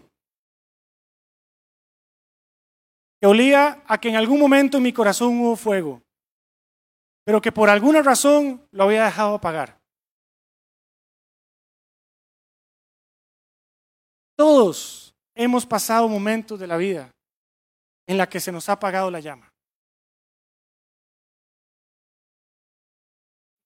que 3.22 3.28
olía 3.28 3.84
a 3.86 4.00
que 4.00 4.10
en 4.10 4.16
algún 4.16 4.40
momento 4.40 4.78
en 4.78 4.84
mi 4.84 4.92
corazón 4.92 5.40
hubo 5.40 5.56
fuego, 5.56 6.02
pero 7.26 7.42
que 7.42 7.52
por 7.52 7.70
alguna 7.70 8.02
razón 8.02 8.66
lo 8.72 8.84
había 8.84 9.04
dejado 9.04 9.36
apagar. 9.36 9.78
Todos 14.38 15.14
hemos 15.34 15.66
pasado 15.66 16.08
momentos 16.08 16.60
de 16.60 16.68
la 16.68 16.78
vida 16.78 17.12
en 18.08 18.18
la 18.18 18.30
que 18.30 18.40
se 18.40 18.52
nos 18.52 18.70
ha 18.70 18.74
apagado 18.74 19.12
la 19.12 19.20
llama. 19.20 19.52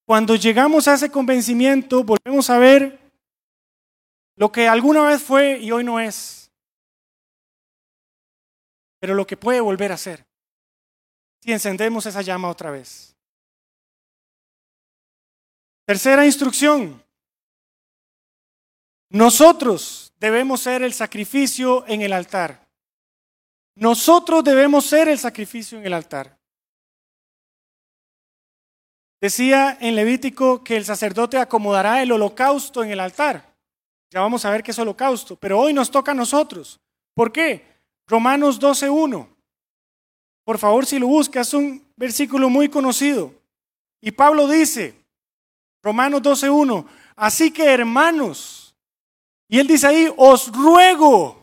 Cuando 0.08 0.36
llegamos 0.36 0.88
a 0.88 0.96
ese 0.96 1.12
convencimiento, 1.12 2.04
volvemos 2.04 2.50
a 2.50 2.58
ver 2.58 2.98
lo 4.36 4.52
que 4.52 4.68
alguna 4.68 5.04
vez 5.04 5.22
fue 5.22 5.60
y 5.60 5.72
hoy 5.72 5.84
no 5.84 6.00
es 6.00 6.40
pero 9.00 9.16
lo 9.16 9.26
que 9.26 9.38
puede 9.38 9.62
volver 9.62 9.92
a 9.92 9.98
ser 9.98 10.26
si 11.42 11.54
encendemos 11.54 12.06
esa 12.06 12.22
llama 12.22 12.50
otra 12.50 12.70
vez. 12.70 13.16
Tercera 15.90 16.24
instrucción. 16.24 17.04
Nosotros 19.10 20.14
debemos 20.20 20.62
ser 20.62 20.84
el 20.84 20.94
sacrificio 20.94 21.84
en 21.88 22.04
el 22.04 22.14
altar. 22.14 22.64
Nosotros 23.74 24.44
debemos 24.44 24.86
ser 24.86 25.08
el 25.08 25.18
sacrificio 25.18 25.80
en 25.80 25.88
el 25.88 25.94
altar. 25.94 26.38
Decía 29.20 29.80
en 29.82 29.96
Levítico 29.96 30.64
que 30.64 30.78
el 30.78 30.86
sacerdote 30.86 31.40
acomodará 31.40 32.04
el 32.04 32.12
holocausto 32.12 32.84
en 32.84 32.92
el 32.92 33.00
altar. 33.00 33.58
Ya 34.12 34.22
vamos 34.22 34.46
a 34.46 34.52
ver 34.52 34.62
qué 34.62 34.70
es 34.70 34.78
holocausto, 34.78 35.38
pero 35.38 35.60
hoy 35.60 35.74
nos 35.74 35.90
toca 35.90 36.12
a 36.12 36.14
nosotros. 36.14 36.80
¿Por 37.16 37.32
qué? 37.32 37.66
Romanos 38.06 38.62
12.1. 38.62 39.28
Por 40.44 40.60
favor, 40.60 40.86
si 40.86 41.00
lo 41.00 41.08
buscas, 41.08 41.48
es 41.48 41.54
un 41.56 41.84
versículo 41.96 42.48
muy 42.48 42.70
conocido. 42.70 43.34
Y 44.02 44.12
Pablo 44.12 44.48
dice, 44.48 44.99
Romanos 45.82 46.22
12.1, 46.22 46.86
así 47.16 47.52
que 47.52 47.66
hermanos, 47.66 48.76
Y 49.52 49.58
él 49.60 49.66
dice 49.68 49.88
ahí, 49.88 50.14
os 50.16 50.52
ruego. 50.52 51.40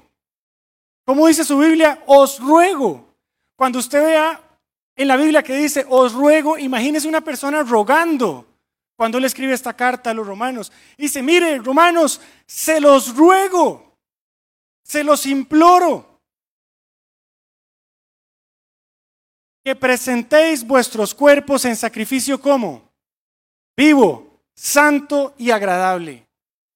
¿Cómo 1.05 1.27
dice 1.27 1.45
su 1.45 1.59
Biblia? 1.59 2.03
Os 2.07 2.39
ruego. 2.39 3.05
Cuando 3.57 3.81
usted 3.81 4.01
vea 4.05 4.41
en 4.95 5.09
la 5.09 5.17
Biblia 5.17 5.43
que 5.43 5.57
dice, 5.57 5.85
os 5.89 6.13
ruego, 6.13 6.57
imagínese 6.57 7.09
una 7.09 7.21
persona 7.21 7.63
rogando 7.63 8.47
cuando 8.97 9.19
él 9.19 9.25
escribe 9.25 9.53
esta 9.53 9.75
carta 9.75 10.11
a 10.11 10.15
los 10.15 10.27
romanos. 10.27 10.73
Dice, 10.97 11.23
mire, 11.23 11.59
romanos, 11.59 12.21
se 12.47 12.81
los 12.81 13.15
ruego, 13.15 13.99
se 14.83 15.05
los 15.05 15.27
imploro, 15.27 16.21
que 19.63 19.75
presentéis 19.75 20.65
vuestros 20.65 21.13
cuerpos 21.13 21.65
en 21.65 21.75
sacrificio 21.75 22.41
como 22.41 22.89
vivo, 23.77 24.26
santo 24.57 25.35
y 25.39 25.51
agradable. 25.51 26.27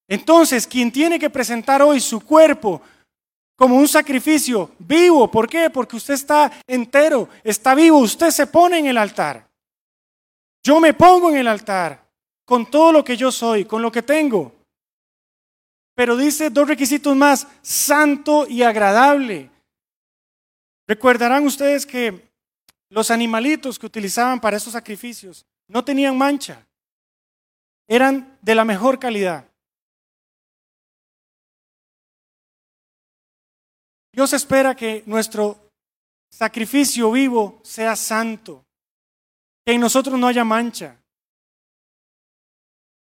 Entonces, 0.06 0.66
quien 0.66 0.92
tiene 0.92 1.18
que 1.18 1.30
presentar 1.30 1.82
hoy 1.82 2.00
su 2.00 2.20
cuerpo 2.20 2.82
como 3.56 3.76
un 3.76 3.88
sacrificio 3.88 4.70
vivo, 4.78 5.30
¿por 5.30 5.48
qué? 5.48 5.70
Porque 5.70 5.96
usted 5.96 6.14
está 6.14 6.50
entero, 6.66 7.28
está 7.44 7.74
vivo, 7.74 7.98
usted 7.98 8.30
se 8.30 8.46
pone 8.46 8.78
en 8.78 8.86
el 8.86 8.98
altar. 8.98 9.46
Yo 10.62 10.80
me 10.80 10.94
pongo 10.94 11.30
en 11.30 11.36
el 11.36 11.48
altar 11.48 12.04
con 12.44 12.70
todo 12.70 12.92
lo 12.92 13.04
que 13.04 13.16
yo 13.16 13.30
soy, 13.30 13.64
con 13.64 13.80
lo 13.82 13.92
que 13.92 14.02
tengo. 14.02 14.52
Pero 15.94 16.16
dice 16.16 16.50
dos 16.50 16.66
requisitos 16.66 17.14
más, 17.14 17.46
santo 17.62 18.46
y 18.48 18.62
agradable. 18.62 19.50
Recordarán 20.88 21.44
ustedes 21.46 21.86
que 21.86 22.28
los 22.88 23.10
animalitos 23.10 23.78
que 23.78 23.86
utilizaban 23.86 24.40
para 24.40 24.56
esos 24.56 24.72
sacrificios 24.72 25.46
no 25.68 25.84
tenían 25.84 26.18
mancha, 26.18 26.66
eran 27.90 28.38
de 28.40 28.54
la 28.54 28.64
mejor 28.64 29.00
calidad. 29.00 29.44
Dios 34.12 34.32
espera 34.32 34.76
que 34.76 35.02
nuestro 35.06 35.72
sacrificio 36.30 37.10
vivo 37.10 37.60
sea 37.64 37.96
santo, 37.96 38.64
que 39.66 39.72
en 39.72 39.80
nosotros 39.80 40.16
no 40.20 40.28
haya 40.28 40.44
mancha, 40.44 41.00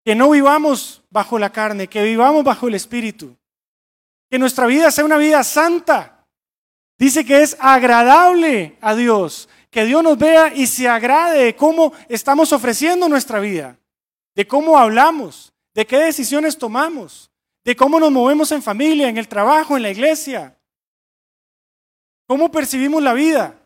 que 0.04 0.16
no 0.16 0.30
vivamos 0.30 1.04
bajo 1.10 1.38
la 1.38 1.50
carne, 1.50 1.86
que 1.86 2.02
vivamos 2.02 2.42
bajo 2.42 2.66
el 2.66 2.74
Espíritu, 2.74 3.36
que 4.28 4.38
nuestra 4.38 4.66
vida 4.66 4.90
sea 4.90 5.04
una 5.04 5.16
vida 5.16 5.44
santa. 5.44 6.26
Dice 6.98 7.24
que 7.24 7.42
es 7.42 7.56
agradable 7.60 8.78
a 8.80 8.96
Dios, 8.96 9.48
que 9.70 9.84
Dios 9.84 10.02
nos 10.02 10.18
vea 10.18 10.52
y 10.52 10.66
se 10.66 10.88
agrade 10.88 11.44
de 11.44 11.54
cómo 11.54 11.92
estamos 12.08 12.52
ofreciendo 12.52 13.08
nuestra 13.08 13.38
vida, 13.38 13.78
de 14.34 14.46
cómo 14.46 14.78
hablamos, 14.78 15.52
de 15.74 15.86
qué 15.86 15.98
decisiones 15.98 16.56
tomamos, 16.58 17.30
de 17.64 17.76
cómo 17.76 18.00
nos 18.00 18.10
movemos 18.10 18.50
en 18.52 18.62
familia, 18.62 19.08
en 19.08 19.18
el 19.18 19.28
trabajo, 19.28 19.76
en 19.76 19.82
la 19.82 19.90
iglesia, 19.90 20.58
cómo 22.26 22.50
percibimos 22.50 23.02
la 23.02 23.12
vida. 23.12 23.58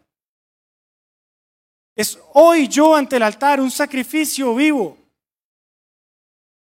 Es 1.94 2.18
hoy 2.34 2.68
yo 2.68 2.94
ante 2.94 3.16
el 3.16 3.22
altar 3.22 3.60
un 3.60 3.70
sacrificio 3.70 4.54
vivo 4.54 4.98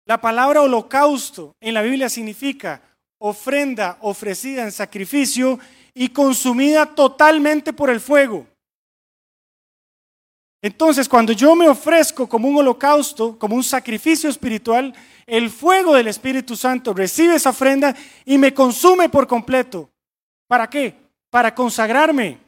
la 0.05 0.21
palabra 0.21 0.63
holocausto 0.63 1.57
en 1.61 1.75
la 1.75 1.83
Biblia 1.83 2.09
significa 2.09 2.83
ofrenda 3.19 3.99
ofrecida 4.01 4.65
en 4.65 4.73
sacrificio 4.73 5.61
y 5.95 6.09
consumida 6.09 6.87
totalmente 6.87 7.73
por 7.73 7.89
el 7.89 8.01
fuego. 8.01 8.47
Entonces, 10.63 11.09
cuando 11.09 11.33
yo 11.33 11.55
me 11.57 11.69
ofrezco 11.69 12.29
como 12.29 12.49
un 12.49 12.57
holocausto, 12.57 13.37
como 13.39 13.57
un 13.57 13.65
sacrificio 13.65 14.31
espiritual, 14.31 14.95
el 15.27 15.51
fuego 15.51 15.95
del 15.95 16.09
Espíritu 16.09 16.57
Santo 16.57 16.95
recibe 16.95 17.35
esa 17.35 17.51
ofrenda 17.51 17.95
y 18.25 18.39
me 18.39 18.55
consume 18.55 19.09
por 19.09 19.27
completo. 19.27 19.91
¿Para 20.47 20.71
qué? 20.71 20.95
Para 21.29 21.55
consagrarme. 21.55 22.39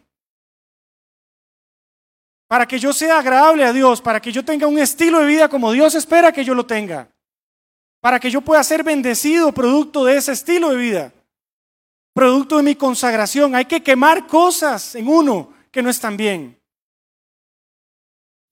Para 2.47 2.67
que 2.67 2.79
yo 2.79 2.93
sea 2.93 3.19
agradable 3.19 3.65
a 3.65 3.73
Dios, 3.73 4.01
para 4.01 4.21
que 4.21 4.31
yo 4.31 4.45
tenga 4.45 4.67
un 4.67 4.79
estilo 4.79 5.19
de 5.19 5.27
vida 5.27 5.49
como 5.49 5.73
Dios 5.73 5.95
espera 5.95 6.33
que 6.33 6.45
yo 6.45 6.55
lo 6.55 6.65
tenga 6.65 7.09
para 8.05 8.21
que 8.21 8.31
yo 8.31 8.43
pueda 8.43 8.63
ser 8.63 8.85
bendecido 8.85 9.51
producto 9.51 10.05
de 10.05 10.19
ese 10.19 10.33
estilo 10.33 10.69
de 10.69 10.77
vida, 10.77 11.15
producto 12.13 12.59
de 12.59 12.63
mi 12.63 12.75
consagración. 12.75 13.55
Hay 13.55 13.65
que 13.65 13.83
quemar 13.83 14.27
cosas 14.27 14.95
en 14.95 15.09
uno 15.09 15.55
que 15.71 15.83
no 15.83 15.89
están 15.89 16.15
bien. 16.15 16.61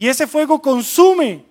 Y 0.03 0.09
ese 0.09 0.27
fuego 0.27 0.61
consume. 0.61 1.45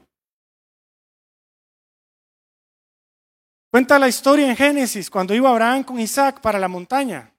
Cuenta 3.71 3.97
la 3.97 4.09
historia 4.09 4.49
en 4.49 4.57
Génesis, 4.57 5.09
cuando 5.09 5.33
iba 5.33 5.49
Abraham 5.49 5.85
con 5.85 5.97
Isaac 5.97 6.41
para 6.41 6.59
la 6.59 6.67
montaña 6.67 7.33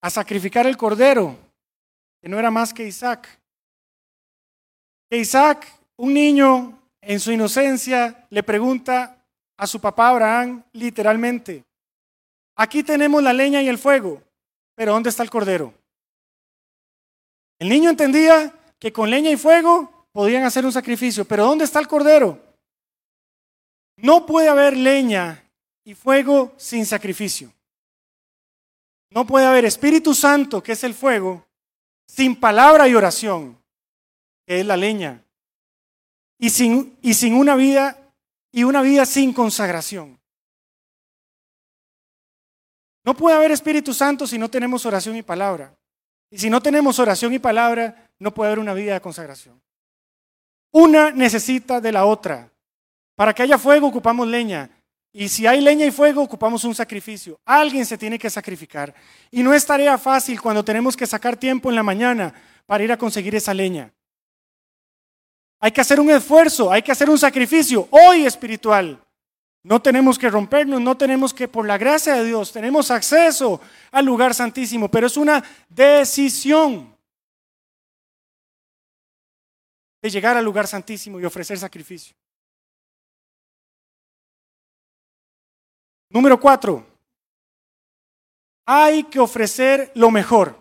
a 0.00 0.10
sacrificar 0.10 0.64
el 0.68 0.76
cordero, 0.76 1.36
que 2.22 2.28
no 2.28 2.38
era 2.38 2.52
más 2.52 2.72
que 2.72 2.86
Isaac. 2.86 3.26
Que 5.10 5.16
Isaac, 5.16 5.66
un 5.96 6.14
niño 6.14 6.80
en 7.00 7.18
su 7.18 7.32
inocencia, 7.32 8.28
le 8.30 8.44
pregunta 8.44 9.26
a 9.56 9.66
su 9.66 9.80
papá 9.80 10.10
Abraham 10.10 10.62
literalmente, 10.72 11.64
aquí 12.54 12.84
tenemos 12.84 13.20
la 13.24 13.32
leña 13.32 13.60
y 13.60 13.66
el 13.66 13.76
fuego, 13.78 14.22
pero 14.76 14.92
¿dónde 14.92 15.10
está 15.10 15.24
el 15.24 15.30
cordero? 15.30 15.74
El 17.58 17.68
niño 17.70 17.90
entendía 17.90 18.54
que 18.80 18.92
con 18.92 19.10
leña 19.10 19.30
y 19.30 19.36
fuego 19.36 20.08
podían 20.10 20.42
hacer 20.42 20.64
un 20.64 20.72
sacrificio, 20.72 21.24
pero 21.24 21.44
¿dónde 21.44 21.64
está 21.64 21.78
el 21.78 21.86
cordero? 21.86 22.42
No 23.96 24.26
puede 24.26 24.48
haber 24.48 24.76
leña 24.76 25.44
y 25.84 25.94
fuego 25.94 26.54
sin 26.56 26.86
sacrificio. 26.86 27.52
No 29.10 29.26
puede 29.26 29.44
haber 29.46 29.66
Espíritu 29.66 30.14
Santo, 30.14 30.62
que 30.62 30.72
es 30.72 30.82
el 30.82 30.94
fuego, 30.94 31.46
sin 32.06 32.34
palabra 32.34 32.88
y 32.88 32.94
oración, 32.94 33.60
que 34.46 34.60
es 34.60 34.66
la 34.66 34.76
leña 34.76 35.22
y 36.38 36.48
sin, 36.48 36.96
y 37.02 37.14
sin 37.14 37.34
una 37.34 37.54
vida 37.54 37.98
y 38.50 38.64
una 38.64 38.80
vida 38.80 39.04
sin 39.04 39.32
consagración. 39.32 40.18
No 43.04 43.14
puede 43.14 43.36
haber 43.36 43.50
Espíritu 43.50 43.92
Santo 43.92 44.26
si 44.26 44.38
no 44.38 44.48
tenemos 44.48 44.86
oración 44.86 45.16
y 45.16 45.22
palabra. 45.22 45.76
Y 46.30 46.38
si 46.38 46.48
no 46.48 46.62
tenemos 46.62 46.98
oración 46.98 47.34
y 47.34 47.38
palabra, 47.38 48.09
no 48.20 48.32
puede 48.32 48.48
haber 48.48 48.60
una 48.60 48.74
vida 48.74 48.94
de 48.94 49.00
consagración. 49.00 49.60
Una 50.70 51.10
necesita 51.10 51.80
de 51.80 51.90
la 51.90 52.04
otra. 52.04 52.48
Para 53.16 53.34
que 53.34 53.42
haya 53.42 53.58
fuego 53.58 53.88
ocupamos 53.88 54.28
leña. 54.28 54.70
Y 55.12 55.28
si 55.28 55.46
hay 55.46 55.60
leña 55.60 55.86
y 55.86 55.90
fuego, 55.90 56.22
ocupamos 56.22 56.62
un 56.62 56.74
sacrificio. 56.74 57.40
Alguien 57.44 57.84
se 57.84 57.98
tiene 57.98 58.18
que 58.18 58.30
sacrificar. 58.30 58.94
Y 59.30 59.42
no 59.42 59.52
es 59.52 59.66
tarea 59.66 59.98
fácil 59.98 60.40
cuando 60.40 60.64
tenemos 60.64 60.96
que 60.96 61.06
sacar 61.06 61.36
tiempo 61.36 61.70
en 61.70 61.74
la 61.74 61.82
mañana 61.82 62.32
para 62.66 62.84
ir 62.84 62.92
a 62.92 62.96
conseguir 62.96 63.34
esa 63.34 63.52
leña. 63.52 63.92
Hay 65.58 65.72
que 65.72 65.80
hacer 65.80 65.98
un 65.98 66.10
esfuerzo, 66.10 66.70
hay 66.70 66.82
que 66.82 66.92
hacer 66.92 67.10
un 67.10 67.18
sacrificio 67.18 67.88
hoy 67.90 68.24
espiritual. 68.24 69.02
No 69.62 69.82
tenemos 69.82 70.18
que 70.18 70.30
rompernos, 70.30 70.80
no 70.80 70.96
tenemos 70.96 71.34
que, 71.34 71.48
por 71.48 71.66
la 71.66 71.76
gracia 71.76 72.14
de 72.14 72.24
Dios, 72.24 72.52
tenemos 72.52 72.90
acceso 72.90 73.60
al 73.90 74.06
lugar 74.06 74.32
santísimo, 74.32 74.88
pero 74.88 75.06
es 75.06 75.16
una 75.16 75.42
decisión 75.68 76.96
de 80.02 80.10
llegar 80.10 80.36
al 80.36 80.44
lugar 80.44 80.66
santísimo 80.66 81.20
y 81.20 81.24
ofrecer 81.24 81.58
sacrificio. 81.58 82.14
Número 86.08 86.40
cuatro, 86.40 86.86
hay 88.66 89.04
que 89.04 89.18
ofrecer 89.18 89.92
lo 89.94 90.10
mejor. 90.10 90.58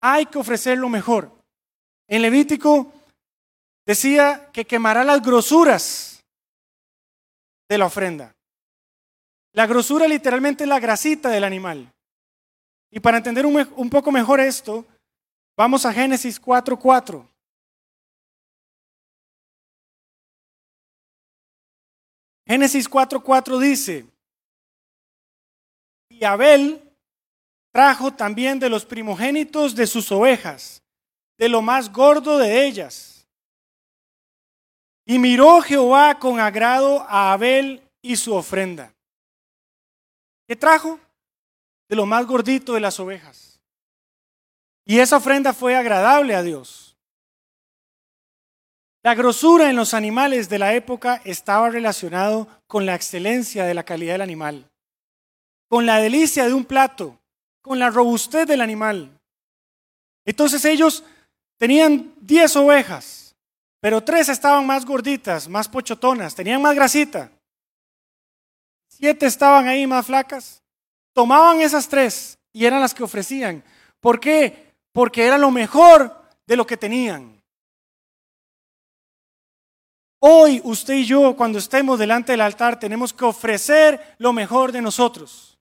Hay 0.00 0.26
que 0.26 0.38
ofrecer 0.38 0.78
lo 0.78 0.88
mejor. 0.88 1.30
En 2.06 2.22
Levítico 2.22 2.92
decía 3.84 4.50
que 4.52 4.64
quemará 4.64 5.02
las 5.04 5.22
grosuras 5.22 6.24
de 7.68 7.78
la 7.78 7.86
ofrenda. 7.86 8.34
La 9.52 9.66
grosura 9.66 10.06
literalmente 10.06 10.64
es 10.64 10.68
la 10.68 10.80
grasita 10.80 11.30
del 11.30 11.44
animal. 11.44 11.92
Y 12.90 13.00
para 13.00 13.16
entender 13.16 13.46
un, 13.46 13.90
poco 13.90 14.12
mejor 14.12 14.40
esto, 14.40 14.84
vamos 15.56 15.84
a 15.86 15.92
Génesis 15.92 16.40
4.4. 16.40 17.26
Génesis 22.46 22.88
4.4 22.88 23.58
dice, 23.58 24.06
y 26.08 26.24
Abel 26.24 26.80
trajo 27.72 28.12
también 28.12 28.58
de 28.58 28.70
los 28.70 28.86
primogénitos 28.86 29.74
de 29.74 29.86
sus 29.86 30.10
ovejas, 30.12 30.82
de 31.36 31.48
lo 31.48 31.60
más 31.60 31.92
gordo 31.92 32.38
de 32.38 32.66
ellas 32.66 33.16
y 35.06 35.20
miró 35.20 35.62
Jehová 35.62 36.18
con 36.18 36.40
agrado 36.40 37.02
a 37.08 37.32
Abel 37.32 37.88
y 38.02 38.16
su 38.16 38.34
ofrenda. 38.34 38.92
¿Qué 40.48 40.56
trajo? 40.56 40.98
De 41.88 41.94
lo 41.94 42.04
más 42.04 42.26
gordito 42.26 42.74
de 42.74 42.80
las 42.80 42.98
ovejas. 42.98 43.60
Y 44.84 44.98
esa 44.98 45.16
ofrenda 45.16 45.52
fue 45.52 45.76
agradable 45.76 46.34
a 46.34 46.42
Dios. 46.42 46.85
La 49.06 49.14
grosura 49.14 49.70
en 49.70 49.76
los 49.76 49.94
animales 49.94 50.48
de 50.48 50.58
la 50.58 50.74
época 50.74 51.22
estaba 51.24 51.70
relacionado 51.70 52.48
con 52.66 52.86
la 52.86 52.96
excelencia 52.96 53.64
de 53.64 53.72
la 53.72 53.84
calidad 53.84 54.14
del 54.14 54.22
animal, 54.22 54.68
con 55.68 55.86
la 55.86 56.00
delicia 56.00 56.44
de 56.44 56.52
un 56.52 56.64
plato, 56.64 57.16
con 57.62 57.78
la 57.78 57.88
robustez 57.88 58.48
del 58.48 58.60
animal. 58.60 59.16
Entonces 60.24 60.64
ellos 60.64 61.04
tenían 61.56 62.14
10 62.20 62.56
ovejas, 62.56 63.36
pero 63.78 64.02
tres 64.02 64.28
estaban 64.28 64.66
más 64.66 64.84
gorditas, 64.84 65.48
más 65.48 65.68
pochotonas, 65.68 66.34
tenían 66.34 66.60
más 66.60 66.74
grasita. 66.74 67.30
Siete 68.88 69.26
estaban 69.26 69.68
ahí 69.68 69.86
más 69.86 70.06
flacas. 70.06 70.64
Tomaban 71.12 71.60
esas 71.60 71.86
tres 71.88 72.40
y 72.52 72.64
eran 72.64 72.80
las 72.80 72.92
que 72.92 73.04
ofrecían. 73.04 73.62
¿Por 74.00 74.18
qué? 74.18 74.74
Porque 74.90 75.24
era 75.24 75.38
lo 75.38 75.52
mejor 75.52 76.24
de 76.44 76.56
lo 76.56 76.66
que 76.66 76.76
tenían. 76.76 77.35
Hoy 80.28 80.60
usted 80.64 80.94
y 80.94 81.04
yo, 81.04 81.36
cuando 81.36 81.60
estemos 81.60 82.00
delante 82.00 82.32
del 82.32 82.40
altar, 82.40 82.80
tenemos 82.80 83.12
que 83.12 83.24
ofrecer 83.24 84.16
lo 84.18 84.32
mejor 84.32 84.72
de 84.72 84.82
nosotros, 84.82 85.56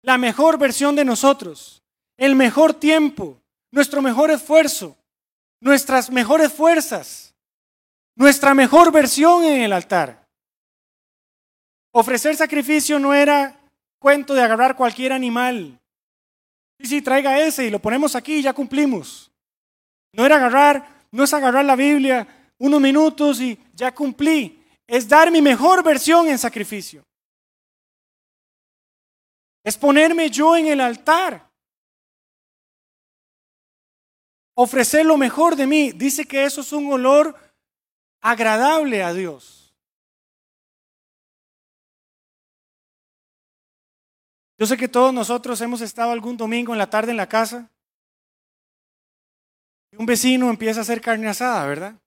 la 0.00 0.16
mejor 0.16 0.58
versión 0.58 0.94
de 0.94 1.04
nosotros, 1.04 1.82
el 2.16 2.36
mejor 2.36 2.72
tiempo, 2.72 3.42
nuestro 3.72 4.02
mejor 4.02 4.30
esfuerzo, 4.30 4.96
nuestras 5.60 6.08
mejores 6.08 6.52
fuerzas, 6.52 7.34
nuestra 8.14 8.54
mejor 8.54 8.92
versión 8.92 9.42
en 9.42 9.62
el 9.62 9.72
altar. 9.72 10.24
Ofrecer 11.90 12.36
sacrificio 12.36 13.00
no 13.00 13.12
era 13.12 13.58
cuento 13.98 14.34
de 14.34 14.42
agarrar 14.42 14.76
cualquier 14.76 15.12
animal. 15.12 15.80
Sí, 16.78 16.86
sí, 16.86 17.02
traiga 17.02 17.40
ese 17.40 17.64
y 17.64 17.70
lo 17.70 17.80
ponemos 17.80 18.14
aquí 18.14 18.34
y 18.34 18.42
ya 18.42 18.52
cumplimos. 18.52 19.32
No 20.12 20.24
era 20.24 20.36
agarrar, 20.36 21.06
no 21.10 21.24
es 21.24 21.34
agarrar 21.34 21.64
la 21.64 21.74
Biblia 21.74 22.35
unos 22.58 22.80
minutos 22.80 23.40
y 23.40 23.58
ya 23.74 23.94
cumplí. 23.94 24.62
Es 24.86 25.08
dar 25.08 25.30
mi 25.30 25.42
mejor 25.42 25.82
versión 25.82 26.28
en 26.28 26.38
sacrificio. 26.38 27.04
Es 29.64 29.76
ponerme 29.76 30.30
yo 30.30 30.56
en 30.56 30.68
el 30.68 30.80
altar 30.80 31.46
ofrecer 34.56 35.04
lo 35.06 35.16
mejor 35.16 35.54
de 35.54 35.66
mí. 35.66 35.92
Dice 35.92 36.24
que 36.24 36.44
eso 36.44 36.62
es 36.62 36.72
un 36.72 36.90
olor 36.90 37.36
agradable 38.20 39.02
a 39.02 39.12
Dios. 39.12 39.74
Yo 44.58 44.66
sé 44.66 44.76
que 44.76 44.88
todos 44.88 45.12
nosotros 45.12 45.60
hemos 45.60 45.82
estado 45.82 46.12
algún 46.12 46.36
domingo 46.36 46.72
en 46.72 46.78
la 46.78 46.88
tarde 46.88 47.10
en 47.10 47.18
la 47.18 47.28
casa 47.28 47.70
y 49.92 49.96
un 49.96 50.06
vecino 50.06 50.48
empieza 50.48 50.80
a 50.80 50.82
hacer 50.82 51.02
carne 51.02 51.28
asada, 51.28 51.66
¿verdad? 51.66 52.00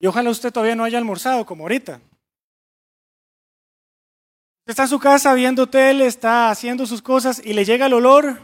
Y 0.00 0.06
ojalá 0.06 0.30
usted 0.30 0.52
todavía 0.52 0.76
no 0.76 0.84
haya 0.84 0.98
almorzado 0.98 1.44
como 1.44 1.64
ahorita. 1.64 2.00
Está 4.66 4.82
en 4.82 4.88
su 4.88 4.98
casa 4.98 5.34
viendo 5.34 5.66
tele, 5.66 6.06
está 6.06 6.50
haciendo 6.50 6.86
sus 6.86 7.00
cosas 7.02 7.40
y 7.44 7.54
le 7.54 7.64
llega 7.64 7.86
el 7.86 7.94
olor 7.94 8.38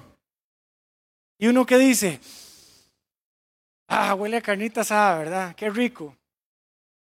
y 1.38 1.48
uno 1.48 1.66
que 1.66 1.76
dice, 1.76 2.20
ah, 3.88 4.14
huele 4.14 4.38
a 4.38 4.42
carnita 4.42 4.82
¿verdad? 5.18 5.54
Qué 5.54 5.68
rico. 5.68 6.16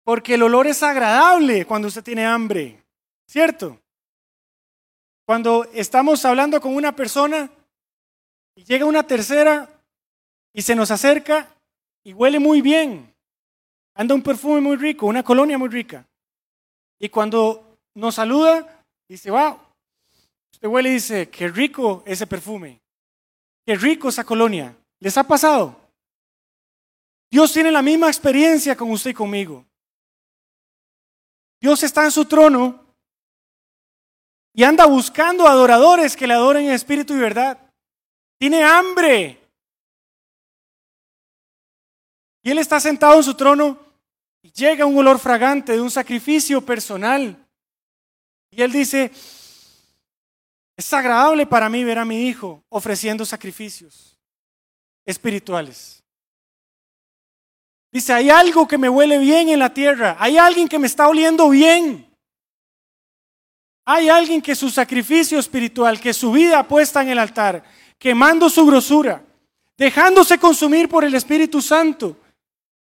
Porque 0.03 0.33
el 0.33 0.43
olor 0.43 0.67
es 0.67 0.81
agradable 0.83 1.65
cuando 1.65 1.87
usted 1.87 2.03
tiene 2.03 2.25
hambre, 2.25 2.83
¿cierto? 3.27 3.79
Cuando 5.25 5.65
estamos 5.73 6.25
hablando 6.25 6.59
con 6.61 6.75
una 6.75 6.95
persona 6.95 7.49
y 8.55 8.63
llega 8.63 8.85
una 8.85 9.03
tercera 9.03 9.69
y 10.53 10.61
se 10.61 10.75
nos 10.75 10.91
acerca 10.91 11.55
y 12.03 12.13
huele 12.13 12.39
muy 12.39 12.61
bien, 12.61 13.14
anda 13.95 14.13
un 14.13 14.21
perfume 14.21 14.61
muy 14.61 14.75
rico, 14.75 15.07
una 15.07 15.23
colonia 15.23 15.57
muy 15.57 15.69
rica. 15.69 16.05
Y 16.99 17.09
cuando 17.09 17.77
nos 17.95 18.15
saluda, 18.15 18.83
dice, 19.07 19.31
wow, 19.31 19.57
usted 20.53 20.67
huele 20.67 20.89
y 20.89 20.93
dice, 20.93 21.29
qué 21.29 21.47
rico 21.47 22.03
ese 22.05 22.27
perfume. 22.27 22.81
Qué 23.65 23.75
rico 23.75 24.09
esa 24.09 24.23
colonia. 24.23 24.75
¿Les 24.99 25.17
ha 25.17 25.23
pasado? 25.23 25.79
Dios 27.31 27.51
tiene 27.51 27.71
la 27.71 27.81
misma 27.81 28.07
experiencia 28.07 28.75
con 28.75 28.91
usted 28.91 29.11
y 29.11 29.13
conmigo. 29.13 29.65
Dios 31.61 31.81
está 31.83 32.03
en 32.03 32.11
su 32.11 32.25
trono 32.25 32.85
y 34.53 34.63
anda 34.63 34.85
buscando 34.85 35.47
adoradores 35.47 36.15
que 36.15 36.27
le 36.27 36.33
adoren 36.33 36.65
en 36.65 36.73
espíritu 36.73 37.13
y 37.13 37.17
verdad. 37.17 37.59
Tiene 38.37 38.63
hambre. 38.63 39.41
Y 42.43 42.51
Él 42.51 42.59
está 42.59 42.79
sentado 42.79 43.15
en 43.15 43.23
su 43.23 43.33
trono 43.33 43.84
llega 44.55 44.85
un 44.85 44.97
olor 44.97 45.19
fragante 45.19 45.73
de 45.73 45.81
un 45.81 45.91
sacrificio 45.91 46.61
personal. 46.61 47.37
Y 48.49 48.61
Él 48.61 48.71
dice, 48.71 49.11
es 50.77 50.93
agradable 50.93 51.45
para 51.45 51.69
mí 51.69 51.83
ver 51.83 51.99
a 51.99 52.05
mi 52.05 52.27
hijo 52.27 52.63
ofreciendo 52.69 53.25
sacrificios 53.25 54.17
espirituales. 55.05 56.01
Dice, 57.91 58.13
hay 58.13 58.29
algo 58.29 58.67
que 58.67 58.77
me 58.77 58.89
huele 58.89 59.17
bien 59.19 59.49
en 59.49 59.59
la 59.59 59.73
tierra, 59.73 60.17
hay 60.19 60.37
alguien 60.37 60.67
que 60.67 60.79
me 60.79 60.87
está 60.87 61.07
oliendo 61.07 61.49
bien. 61.49 62.09
Hay 63.87 64.09
alguien 64.09 64.41
que 64.41 64.55
su 64.55 64.71
sacrificio 64.71 65.37
espiritual, 65.37 65.99
que 65.99 66.11
su 66.11 66.31
vida 66.31 66.67
puesta 66.67 67.03
en 67.03 67.09
el 67.09 67.19
altar, 67.19 67.63
quemando 67.99 68.49
su 68.49 68.65
grosura, 68.65 69.23
dejándose 69.77 70.39
consumir 70.39 70.89
por 70.89 71.03
el 71.03 71.13
Espíritu 71.13 71.61
Santo 71.61 72.17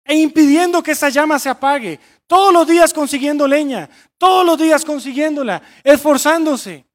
e 0.07 0.15
impidiendo 0.15 0.81
que 0.81 0.91
esa 0.91 1.09
llama 1.09 1.37
se 1.37 1.49
apague, 1.49 1.99
todos 2.25 2.53
los 2.53 2.65
días 2.65 2.93
consiguiendo 2.93 3.45
leña, 3.45 3.89
todos 4.17 4.45
los 4.45 4.57
días 4.57 4.85
consiguiéndola, 4.85 5.61
esforzándose. 5.83 6.85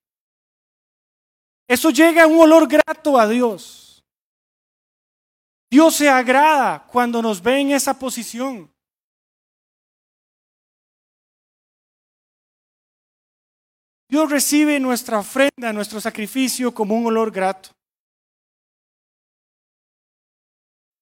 Eso 1.68 1.90
llega 1.90 2.24
a 2.24 2.26
un 2.26 2.40
olor 2.40 2.66
grato 2.66 3.18
a 3.18 3.28
Dios. 3.28 4.02
Dios 5.70 5.94
se 5.94 6.08
agrada 6.08 6.86
cuando 6.86 7.20
nos 7.20 7.42
ve 7.42 7.60
en 7.60 7.72
esa 7.72 7.98
posición. 7.98 8.70
Dios 14.08 14.30
recibe 14.30 14.78
nuestra 14.78 15.18
ofrenda, 15.18 15.72
nuestro 15.72 16.00
sacrificio 16.00 16.74
como 16.74 16.94
un 16.94 17.06
olor 17.06 17.30
grato. 17.30 17.70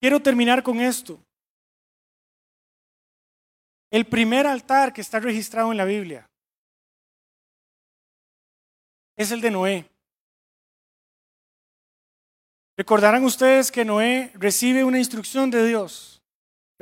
Quiero 0.01 0.21
terminar 0.21 0.63
con 0.63 0.81
esto. 0.81 1.21
El 3.91 4.07
primer 4.07 4.47
altar 4.47 4.93
que 4.93 5.01
está 5.01 5.19
registrado 5.19 5.73
en 5.73 5.77
la 5.77 5.85
Biblia 5.85 6.29
es 9.17 9.31
el 9.33 9.41
de 9.41 9.51
Noé. 9.51 9.91
Recordarán 12.77 13.25
ustedes 13.25 13.71
que 13.71 13.85
Noé 13.85 14.33
recibe 14.35 14.85
una 14.85 14.99
instrucción 14.99 15.51
de 15.51 15.67
Dios. 15.67 16.23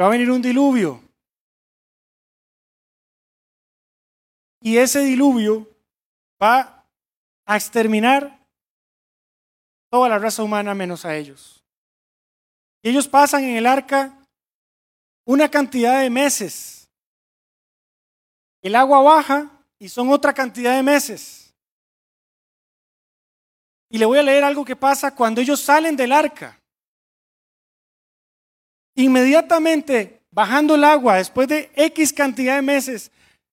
va 0.01 0.07
a 0.07 0.11
venir 0.11 0.31
un 0.31 0.41
diluvio. 0.41 1.03
Y 4.61 4.77
ese 4.77 5.01
diluvio 5.01 5.67
va 6.41 6.87
a 7.45 7.57
exterminar 7.57 8.47
toda 9.91 10.09
la 10.09 10.19
raza 10.19 10.43
humana 10.43 10.75
menos 10.75 11.05
a 11.05 11.17
ellos. 11.17 11.65
Y 12.83 12.91
ellos 12.91 13.09
pasan 13.09 13.43
en 13.43 13.57
el 13.57 13.67
arca 13.67 14.17
una 15.25 15.51
cantidad 15.51 16.01
de 16.01 16.11
meses. 16.11 16.78
El 18.63 18.75
agua 18.75 19.01
baja 19.03 19.51
y 19.79 19.89
son 19.89 20.11
otra 20.11 20.33
cantidad 20.33 20.75
de 20.75 20.83
meses. 20.83 21.55
Y 23.91 23.99
le 23.99 24.07
voy 24.07 24.19
a 24.19 24.23
leer 24.23 24.45
algo 24.45 24.65
que 24.65 24.77
pasa 24.77 25.15
cuando 25.15 25.41
ellos 25.41 25.61
salen 25.61 25.97
del 25.97 26.13
arca. 26.13 26.61
Inmediatamente, 28.95 30.21
bajando 30.31 30.75
el 30.75 30.85
agua, 30.85 31.17
después 31.17 31.49
de 31.49 31.71
X 31.75 32.13
cantidad 32.13 32.57
de 32.57 32.63
meses, 32.63 33.11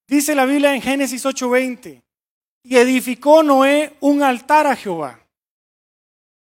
dice 0.08 0.36
la 0.36 0.46
Biblia 0.46 0.74
en 0.74 0.82
Génesis 0.82 1.24
8:20, 1.24 2.02
y 2.64 2.78
edificó 2.78 3.44
Noé 3.44 3.96
un 4.00 4.24
altar 4.24 4.68
a 4.68 4.76
Jehová. 4.76 5.20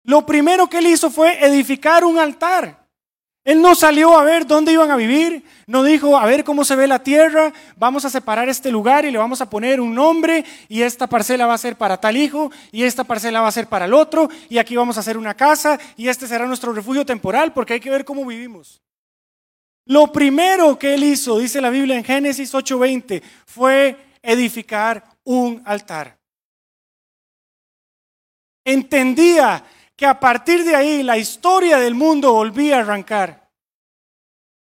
Lo 0.05 0.25
primero 0.25 0.69
que 0.69 0.79
él 0.79 0.87
hizo 0.87 1.11
fue 1.11 1.45
edificar 1.45 2.05
un 2.05 2.19
altar. 2.19 2.80
Él 3.43 3.63
no 3.63 3.75
salió 3.75 4.19
a 4.19 4.25
ver 4.25 4.47
dónde 4.47 4.73
iban 4.73 4.91
a 4.91 4.97
vivir, 4.97 5.43
no 5.67 5.83
dijo 5.83 6.19
a 6.19 6.27
ver 6.27 6.45
cómo 6.45 6.63
se 6.63 6.77
ve 6.77 6.87
la 6.87 7.03
tierra, 7.03 7.53
vamos 7.77 8.05
a 8.05 8.11
separar 8.11 8.51
este 8.51 8.71
lugar 8.71 9.07
y 9.07 9.11
le 9.11 9.17
vamos 9.17 9.41
a 9.41 9.49
poner 9.49 9.81
un 9.81 9.95
nombre 9.95 10.45
y 10.69 10.83
esta 10.83 11.07
parcela 11.07 11.47
va 11.47 11.55
a 11.55 11.59
ser 11.59 11.77
para 11.77 11.99
tal 11.99 12.19
hijo 12.19 12.53
y 12.71 12.83
esta 12.83 13.03
parcela 13.05 13.41
va 13.41 13.49
a 13.49 13.53
ser 13.53 13.67
para 13.67 13.87
el 13.87 13.95
otro 13.95 14.29
y 14.51 14.59
aquí 14.59 14.77
vamos 14.77 14.99
a 14.99 15.01
hacer 15.01 15.17
una 15.17 15.35
casa 15.35 15.79
y 15.97 16.09
este 16.09 16.27
será 16.27 16.47
nuestro 16.47 16.75
refugio 16.75 17.07
temporal 17.07 17.55
porque 17.55 17.75
hay 17.75 17.81
que 17.81 17.91
ver 17.91 18.05
cómo 18.05 18.27
vivimos. 18.27 18.83
Lo 19.87 20.13
primero 20.13 20.79
que 20.79 20.95
él 20.95 21.03
hizo, 21.03 21.39
dice 21.39 21.63
la 21.63 21.71
Biblia 21.71 21.97
en 21.97 22.05
Génesis 22.05 22.53
8:20, 22.55 23.23
fue 23.47 23.97
edificar 24.23 25.03
un 25.25 25.63
altar. 25.65 26.19
Entendía 28.65 29.65
que 30.01 30.07
a 30.07 30.19
partir 30.19 30.65
de 30.65 30.75
ahí 30.75 31.03
la 31.03 31.19
historia 31.19 31.79
del 31.79 31.95
mundo 31.95 32.33
volvía 32.33 32.79
a 32.79 32.81
arrancar. 32.81 33.51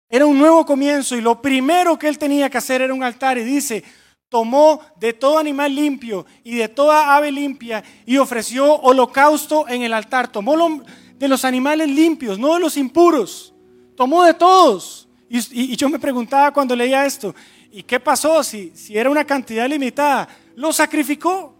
Era 0.08 0.26
un 0.26 0.36
nuevo 0.36 0.66
comienzo 0.66 1.16
y 1.16 1.20
lo 1.20 1.40
primero 1.40 1.96
que 1.96 2.08
él 2.08 2.18
tenía 2.18 2.50
que 2.50 2.58
hacer 2.58 2.82
era 2.82 2.92
un 2.92 3.04
altar 3.04 3.38
y 3.38 3.44
dice, 3.44 3.84
tomó 4.28 4.80
de 4.96 5.12
todo 5.12 5.38
animal 5.38 5.72
limpio 5.72 6.26
y 6.42 6.56
de 6.56 6.66
toda 6.66 7.14
ave 7.14 7.30
limpia 7.30 7.84
y 8.04 8.16
ofreció 8.16 8.80
holocausto 8.80 9.68
en 9.68 9.82
el 9.82 9.92
altar. 9.92 10.26
Tomó 10.26 10.82
de 11.16 11.28
los 11.28 11.44
animales 11.44 11.88
limpios, 11.88 12.36
no 12.36 12.54
de 12.54 12.60
los 12.60 12.76
impuros. 12.76 13.54
Tomó 13.96 14.24
de 14.24 14.34
todos. 14.34 15.08
Y, 15.28 15.76
yo 15.76 15.88
me 15.88 16.00
preguntaba 16.00 16.52
cuando 16.52 16.74
leía 16.74 17.06
esto, 17.06 17.32
¿y 17.70 17.84
qué 17.84 18.00
pasó 18.00 18.42
si, 18.42 18.72
si 18.74 18.98
era 18.98 19.08
una 19.08 19.24
cantidad 19.24 19.68
limitada? 19.68 20.28
Lo 20.56 20.72
sacrificó. 20.72 21.54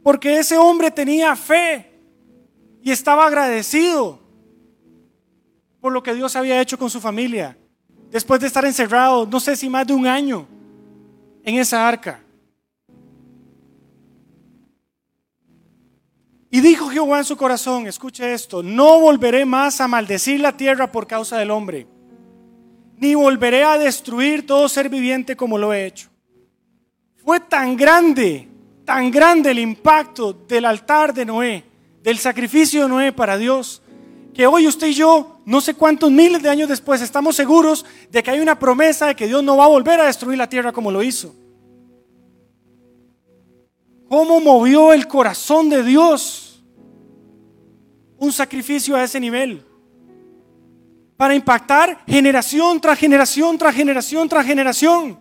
Porque 0.00 0.38
ese 0.38 0.56
hombre 0.56 0.92
tenía 0.92 1.34
fe 1.34 1.87
y 2.82 2.90
estaba 2.90 3.26
agradecido 3.26 4.20
por 5.80 5.92
lo 5.92 6.02
que 6.02 6.14
Dios 6.14 6.36
había 6.36 6.60
hecho 6.60 6.78
con 6.78 6.90
su 6.90 7.00
familia. 7.00 7.56
Después 8.10 8.40
de 8.40 8.46
estar 8.46 8.64
encerrado, 8.64 9.26
no 9.26 9.40
sé 9.40 9.56
si 9.56 9.68
más 9.68 9.86
de 9.86 9.94
un 9.94 10.06
año 10.06 10.46
en 11.44 11.56
esa 11.56 11.86
arca. 11.86 12.20
Y 16.50 16.60
dijo 16.60 16.88
Jehová 16.88 17.18
en 17.18 17.24
su 17.24 17.36
corazón, 17.36 17.86
escuche 17.86 18.32
esto, 18.32 18.62
no 18.62 19.00
volveré 19.00 19.44
más 19.44 19.80
a 19.80 19.88
maldecir 19.88 20.40
la 20.40 20.56
tierra 20.56 20.90
por 20.90 21.06
causa 21.06 21.36
del 21.36 21.50
hombre, 21.50 21.86
ni 22.96 23.14
volveré 23.14 23.64
a 23.64 23.76
destruir 23.76 24.46
todo 24.46 24.66
ser 24.68 24.88
viviente 24.88 25.36
como 25.36 25.58
lo 25.58 25.74
he 25.74 25.84
hecho. 25.84 26.08
Fue 27.22 27.40
tan 27.40 27.76
grande, 27.76 28.48
tan 28.86 29.10
grande 29.10 29.50
el 29.50 29.58
impacto 29.58 30.32
del 30.32 30.64
altar 30.64 31.12
de 31.12 31.26
Noé, 31.26 31.64
del 32.08 32.18
sacrificio 32.18 32.84
de 32.84 32.88
Noé 32.88 33.12
para 33.12 33.36
Dios, 33.36 33.82
que 34.32 34.46
hoy 34.46 34.66
usted 34.66 34.86
y 34.86 34.94
yo, 34.94 35.42
no 35.44 35.60
sé 35.60 35.74
cuántos 35.74 36.10
miles 36.10 36.42
de 36.42 36.48
años 36.48 36.66
después, 36.66 37.02
estamos 37.02 37.36
seguros 37.36 37.84
de 38.10 38.22
que 38.22 38.30
hay 38.30 38.40
una 38.40 38.58
promesa 38.58 39.08
de 39.08 39.14
que 39.14 39.26
Dios 39.26 39.42
no 39.42 39.58
va 39.58 39.66
a 39.66 39.68
volver 39.68 40.00
a 40.00 40.06
destruir 40.06 40.38
la 40.38 40.48
tierra 40.48 40.72
como 40.72 40.90
lo 40.90 41.02
hizo. 41.02 41.34
¿Cómo 44.08 44.40
movió 44.40 44.94
el 44.94 45.06
corazón 45.06 45.68
de 45.68 45.82
Dios 45.82 46.64
un 48.16 48.32
sacrificio 48.32 48.96
a 48.96 49.04
ese 49.04 49.20
nivel? 49.20 49.62
Para 51.18 51.34
impactar 51.34 52.06
generación 52.06 52.80
tras 52.80 52.98
generación, 52.98 53.58
tras 53.58 53.74
generación, 53.74 54.26
tras 54.30 54.46
generación. 54.46 55.20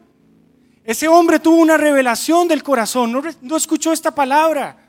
Ese 0.86 1.10
hombre 1.10 1.38
tuvo 1.40 1.58
una 1.58 1.76
revelación 1.76 2.48
del 2.48 2.64
corazón, 2.64 3.12
no 3.42 3.58
escuchó 3.58 3.92
esta 3.92 4.16
palabra. 4.16 4.87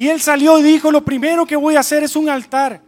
Y 0.00 0.08
él 0.08 0.18
salió 0.18 0.58
y 0.58 0.62
dijo, 0.62 0.90
lo 0.90 1.04
primero 1.04 1.44
que 1.44 1.56
voy 1.56 1.76
a 1.76 1.80
hacer 1.80 2.02
es 2.02 2.16
un 2.16 2.30
altar. 2.30 2.80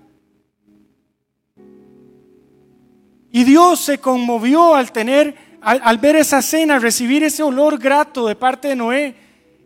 Y 3.30 3.44
Dios 3.44 3.80
se 3.80 3.98
conmovió 3.98 4.74
al 4.74 4.92
tener, 4.92 5.34
al, 5.60 5.98
ver 5.98 6.16
esa 6.16 6.40
cena, 6.40 6.78
recibir 6.78 7.22
ese 7.22 7.42
olor 7.42 7.78
grato 7.78 8.26
de 8.26 8.34
parte 8.34 8.68
de 8.68 8.76
Noé. 8.76 9.14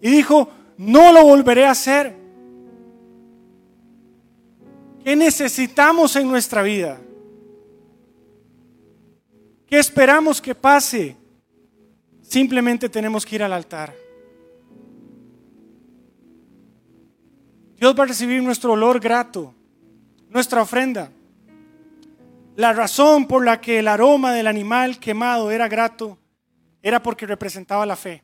Y 0.02 0.10
dijo, 0.10 0.48
no 0.76 1.12
lo 1.12 1.22
volveré 1.22 1.66
a 1.66 1.70
hacer. 1.70 2.16
¿Qué 5.04 5.14
necesitamos 5.14 6.16
en 6.16 6.28
nuestra 6.28 6.62
vida? 6.62 7.00
¿Qué 9.68 9.78
esperamos 9.78 10.42
que 10.42 10.56
pase? 10.56 11.16
Simplemente 12.22 12.88
tenemos 12.88 13.24
que 13.24 13.36
ir 13.36 13.44
al 13.44 13.52
altar. 13.52 13.94
Dios 17.78 17.94
va 17.98 18.04
a 18.04 18.06
recibir 18.06 18.42
nuestro 18.42 18.72
olor 18.72 19.00
grato, 19.00 19.54
nuestra 20.30 20.62
ofrenda. 20.62 21.10
La 22.56 22.72
razón 22.72 23.26
por 23.26 23.44
la 23.44 23.60
que 23.60 23.80
el 23.80 23.88
aroma 23.88 24.32
del 24.32 24.46
animal 24.46 24.98
quemado 24.98 25.50
era 25.50 25.68
grato 25.68 26.16
era 26.82 27.02
porque 27.02 27.26
representaba 27.26 27.84
la 27.84 27.96
fe. 27.96 28.22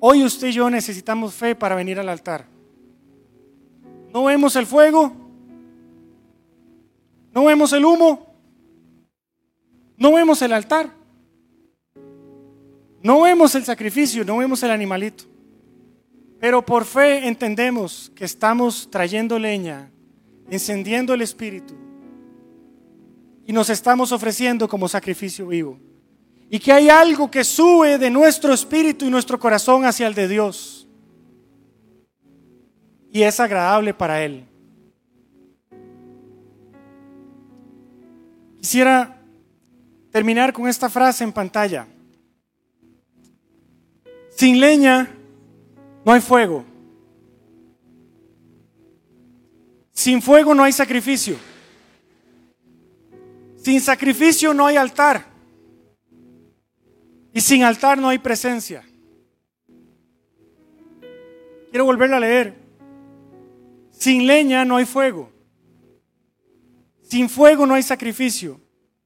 Hoy 0.00 0.22
usted 0.22 0.48
y 0.48 0.52
yo 0.52 0.70
necesitamos 0.70 1.34
fe 1.34 1.56
para 1.56 1.74
venir 1.74 1.98
al 1.98 2.08
altar. 2.08 2.46
No 4.12 4.24
vemos 4.24 4.54
el 4.54 4.66
fuego, 4.66 5.12
no 7.32 7.44
vemos 7.44 7.72
el 7.72 7.84
humo, 7.84 8.34
no 9.96 10.12
vemos 10.12 10.40
el 10.42 10.52
altar, 10.52 10.90
no 13.02 13.22
vemos 13.22 13.54
el 13.54 13.64
sacrificio, 13.64 14.24
no 14.24 14.38
vemos 14.38 14.62
el 14.62 14.70
animalito. 14.70 15.24
Pero 16.40 16.64
por 16.64 16.84
fe 16.84 17.26
entendemos 17.26 18.12
que 18.14 18.24
estamos 18.24 18.88
trayendo 18.90 19.38
leña, 19.38 19.90
encendiendo 20.50 21.14
el 21.14 21.22
Espíritu 21.22 21.74
y 23.48 23.52
nos 23.54 23.70
estamos 23.70 24.12
ofreciendo 24.12 24.68
como 24.68 24.86
sacrificio 24.88 25.46
vivo. 25.46 25.80
Y 26.50 26.58
que 26.58 26.70
hay 26.70 26.90
algo 26.90 27.30
que 27.30 27.42
sube 27.44 27.96
de 27.96 28.10
nuestro 28.10 28.52
espíritu 28.52 29.06
y 29.06 29.10
nuestro 29.10 29.38
corazón 29.38 29.86
hacia 29.86 30.06
el 30.06 30.14
de 30.14 30.28
Dios. 30.28 30.86
Y 33.10 33.22
es 33.22 33.40
agradable 33.40 33.94
para 33.94 34.22
Él. 34.22 34.44
Quisiera 38.60 39.18
terminar 40.10 40.52
con 40.52 40.68
esta 40.68 40.90
frase 40.90 41.24
en 41.24 41.32
pantalla. 41.32 41.86
Sin 44.38 44.60
leña 44.60 45.10
no 46.04 46.12
hay 46.12 46.20
fuego. 46.20 46.64
Sin 49.90 50.22
fuego 50.22 50.54
no 50.54 50.62
hay 50.62 50.70
sacrificio. 50.70 51.36
Sin 53.56 53.80
sacrificio 53.80 54.54
no 54.54 54.64
hay 54.64 54.76
altar. 54.76 55.26
Y 57.32 57.40
sin 57.40 57.64
altar 57.64 57.98
no 57.98 58.08
hay 58.08 58.18
presencia. 58.18 58.84
Quiero 61.70 61.84
volverla 61.84 62.18
a 62.18 62.20
leer. 62.20 62.54
Sin 63.90 64.24
leña 64.24 64.64
no 64.64 64.76
hay 64.76 64.84
fuego. 64.84 65.32
Sin 67.02 67.28
fuego 67.28 67.66
no 67.66 67.74
hay 67.74 67.82
sacrificio. 67.82 68.60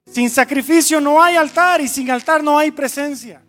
Sin 0.04 0.28
sacrificio 0.28 1.00
no 1.00 1.22
hay 1.22 1.36
altar 1.36 1.80
y 1.80 1.88
sin 1.88 2.10
altar 2.10 2.44
no 2.44 2.58
hay 2.58 2.70
presencia. 2.70 3.42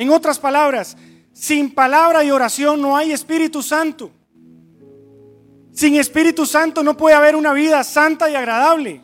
En 0.00 0.08
otras 0.08 0.38
palabras, 0.38 0.96
sin 1.34 1.74
palabra 1.74 2.24
y 2.24 2.30
oración 2.30 2.80
no 2.80 2.96
hay 2.96 3.12
Espíritu 3.12 3.62
Santo. 3.62 4.10
Sin 5.72 5.96
Espíritu 5.96 6.46
Santo 6.46 6.82
no 6.82 6.96
puede 6.96 7.14
haber 7.14 7.36
una 7.36 7.52
vida 7.52 7.84
santa 7.84 8.30
y 8.30 8.34
agradable. 8.34 9.02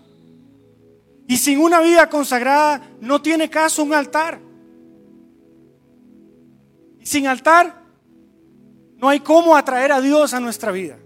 Y 1.29 1.37
sin 1.37 1.59
una 1.59 1.81
vida 1.81 2.09
consagrada 2.09 2.81
no 3.03 3.21
tiene 3.21 3.51
caso 3.51 3.83
un 3.83 3.93
altar. 3.93 4.41
Y 6.99 7.05
sin 7.05 7.27
altar 7.27 7.83
no 8.97 9.11
hay 9.11 9.21
cómo 9.21 9.55
atraer 9.55 9.93
a 9.93 10.01
Dios 10.01 10.33
a 10.33 10.41
nuestra 10.41 10.73
vida. 10.73 10.97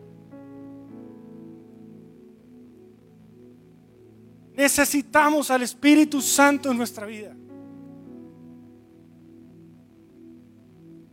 Necesitamos 4.54 5.50
al 5.50 5.62
Espíritu 5.62 6.22
Santo 6.22 6.70
en 6.70 6.76
nuestra 6.76 7.06
vida. 7.06 7.34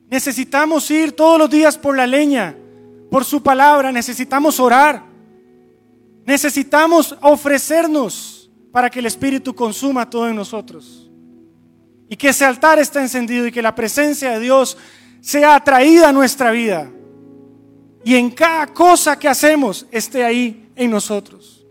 Necesitamos 0.10 0.90
ir 0.90 1.12
todos 1.12 1.38
los 1.38 1.50
días 1.50 1.78
por 1.78 1.96
la 1.96 2.08
leña, 2.08 2.56
por 3.12 3.26
su 3.26 3.44
palabra. 3.44 3.92
Necesitamos 3.92 4.60
orar. 4.60 5.04
Necesitamos 6.26 7.16
ofrecernos 7.22 8.50
para 8.72 8.90
que 8.90 9.00
el 9.00 9.06
Espíritu 9.06 9.54
consuma 9.54 10.10
todo 10.10 10.30
en 10.30 10.36
nosotros. 10.36 11.10
Y 12.10 12.16
que 12.16 12.30
ese 12.30 12.46
altar 12.46 12.80
esté 12.80 13.00
encendido 13.00 13.48
y 13.48 13.52
que 13.52 13.62
la 13.62 13.76
presencia 13.76 14.32
de 14.32 14.40
Dios 14.40 14.78
sea 15.20 15.56
atraída 15.56 16.10
a 16.10 16.14
nuestra 16.14 16.52
vida. 16.52 16.90
Y 18.06 18.16
en 18.16 18.30
cada 18.32 18.68
cosa 18.68 19.20
que 19.20 19.28
hacemos 19.28 19.86
esté 19.92 20.24
ahí 20.24 20.70
en 20.76 20.90
nosotros. 20.90 21.66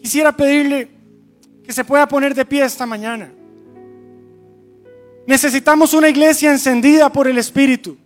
Quisiera 0.00 0.34
pedirle 0.34 0.90
que 1.62 1.72
se 1.72 1.84
pueda 1.84 2.08
poner 2.08 2.34
de 2.34 2.46
pie 2.46 2.64
esta 2.64 2.86
mañana. 2.86 3.30
Necesitamos 5.26 5.92
una 5.92 6.08
iglesia 6.08 6.52
encendida 6.52 7.10
por 7.10 7.26
el 7.26 7.36
Espíritu. 7.38 7.96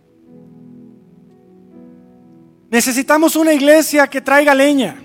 Necesitamos 2.71 3.35
una 3.35 3.53
iglesia 3.53 4.07
que 4.07 4.21
traiga 4.21 4.55
leña, 4.55 4.95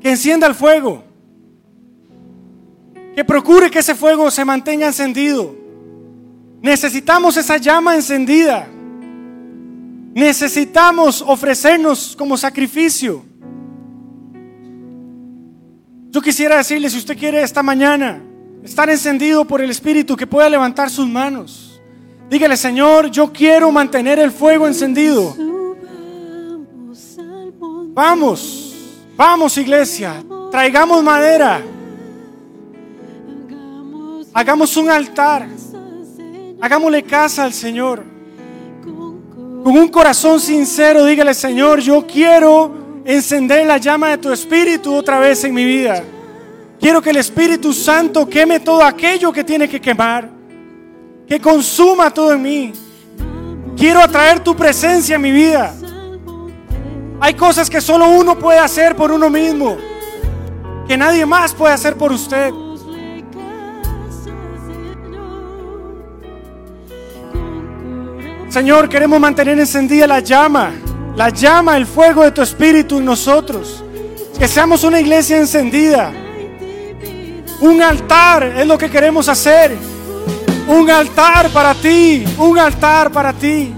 que 0.00 0.10
encienda 0.10 0.46
el 0.46 0.54
fuego, 0.54 1.02
que 3.14 3.24
procure 3.24 3.70
que 3.70 3.80
ese 3.80 3.94
fuego 3.94 4.30
se 4.30 4.44
mantenga 4.44 4.86
encendido. 4.86 5.56
Necesitamos 6.62 7.36
esa 7.36 7.56
llama 7.56 7.96
encendida. 7.96 8.68
Necesitamos 10.14 11.22
ofrecernos 11.26 12.14
como 12.16 12.36
sacrificio. 12.36 13.24
Yo 16.10 16.22
quisiera 16.22 16.58
decirle, 16.58 16.88
si 16.90 16.98
usted 16.98 17.18
quiere 17.18 17.42
esta 17.42 17.62
mañana 17.62 18.25
estar 18.66 18.90
encendido 18.90 19.44
por 19.44 19.60
el 19.60 19.70
Espíritu, 19.70 20.16
que 20.16 20.26
pueda 20.26 20.50
levantar 20.50 20.90
sus 20.90 21.06
manos. 21.06 21.80
Dígale, 22.28 22.56
Señor, 22.56 23.10
yo 23.10 23.32
quiero 23.32 23.70
mantener 23.70 24.18
el 24.18 24.32
fuego 24.32 24.66
encendido. 24.66 25.36
Vamos, 27.94 28.74
vamos 29.16 29.56
iglesia, 29.56 30.22
Traigamos 30.50 31.02
madera. 31.02 31.62
Hagamos 34.32 34.76
un 34.76 34.90
altar. 34.90 35.48
Hagámosle 36.60 37.02
casa 37.02 37.44
al 37.44 37.52
Señor. 37.52 38.02
Con 38.82 39.76
un 39.76 39.88
corazón 39.88 40.40
sincero, 40.40 41.04
dígale, 41.04 41.34
Señor, 41.34 41.80
yo 41.80 42.06
quiero 42.06 43.02
encender 43.04 43.66
la 43.66 43.78
llama 43.78 44.10
de 44.10 44.18
tu 44.18 44.32
espíritu 44.32 44.94
otra 44.94 45.18
vez 45.18 45.44
en 45.44 45.54
mi 45.54 45.64
vida. 45.64 46.02
Quiero 46.86 47.02
que 47.02 47.10
el 47.10 47.16
Espíritu 47.16 47.72
Santo 47.72 48.28
queme 48.28 48.60
todo 48.60 48.84
aquello 48.84 49.32
que 49.32 49.42
tiene 49.42 49.68
que 49.68 49.80
quemar. 49.80 50.30
Que 51.26 51.40
consuma 51.40 52.14
todo 52.14 52.32
en 52.32 52.40
mí. 52.40 52.72
Quiero 53.76 53.98
atraer 53.98 54.38
tu 54.38 54.54
presencia 54.54 55.16
en 55.16 55.20
mi 55.20 55.32
vida. 55.32 55.74
Hay 57.18 57.34
cosas 57.34 57.68
que 57.68 57.80
solo 57.80 58.06
uno 58.06 58.38
puede 58.38 58.60
hacer 58.60 58.94
por 58.94 59.10
uno 59.10 59.28
mismo. 59.28 59.76
Que 60.86 60.96
nadie 60.96 61.26
más 61.26 61.52
puede 61.52 61.74
hacer 61.74 61.96
por 61.96 62.12
usted. 62.12 62.54
Señor, 68.48 68.88
queremos 68.88 69.18
mantener 69.18 69.58
encendida 69.58 70.06
la 70.06 70.20
llama, 70.20 70.70
la 71.16 71.30
llama, 71.30 71.76
el 71.76 71.86
fuego 71.86 72.22
de 72.22 72.30
tu 72.30 72.42
espíritu 72.42 72.98
en 72.98 73.06
nosotros. 73.06 73.82
Que 74.38 74.46
seamos 74.46 74.84
una 74.84 75.00
iglesia 75.00 75.36
encendida. 75.36 76.12
Un 77.60 77.82
altar 77.82 78.42
es 78.44 78.66
lo 78.66 78.76
que 78.76 78.90
queremos 78.90 79.28
hacer. 79.28 79.76
Un 80.66 80.90
altar 80.90 81.48
para 81.50 81.74
ti, 81.74 82.24
un 82.38 82.58
altar 82.58 83.10
para 83.10 83.32
ti. 83.32 83.72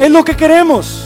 Es 0.00 0.10
lo 0.10 0.24
que 0.24 0.36
queremos. 0.36 1.02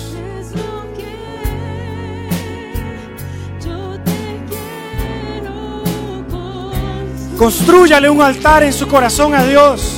Construyale 7.39 8.11
un 8.11 8.21
altar 8.21 8.65
en 8.65 8.73
su 8.73 8.87
corazón 8.87 9.35
a 9.35 9.45
Dios. 9.45 9.97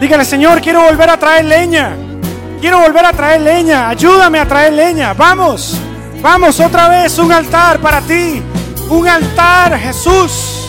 Dígale, 0.00 0.24
Señor, 0.24 0.60
quiero 0.60 0.82
volver 0.82 1.10
a 1.10 1.16
traer 1.16 1.44
leña. 1.44 1.96
Quiero 2.60 2.78
volver 2.78 3.06
a 3.06 3.12
traer 3.12 3.40
leña. 3.40 3.88
Ayúdame 3.88 4.38
a 4.38 4.46
traer 4.46 4.74
leña. 4.74 5.12
Vamos, 5.14 5.76
vamos 6.22 6.60
otra 6.60 6.88
vez. 6.88 7.18
Un 7.18 7.32
altar 7.32 7.78
para 7.80 8.00
ti. 8.00 8.42
Un 8.88 9.08
altar, 9.08 9.78
Jesús. 9.78 10.68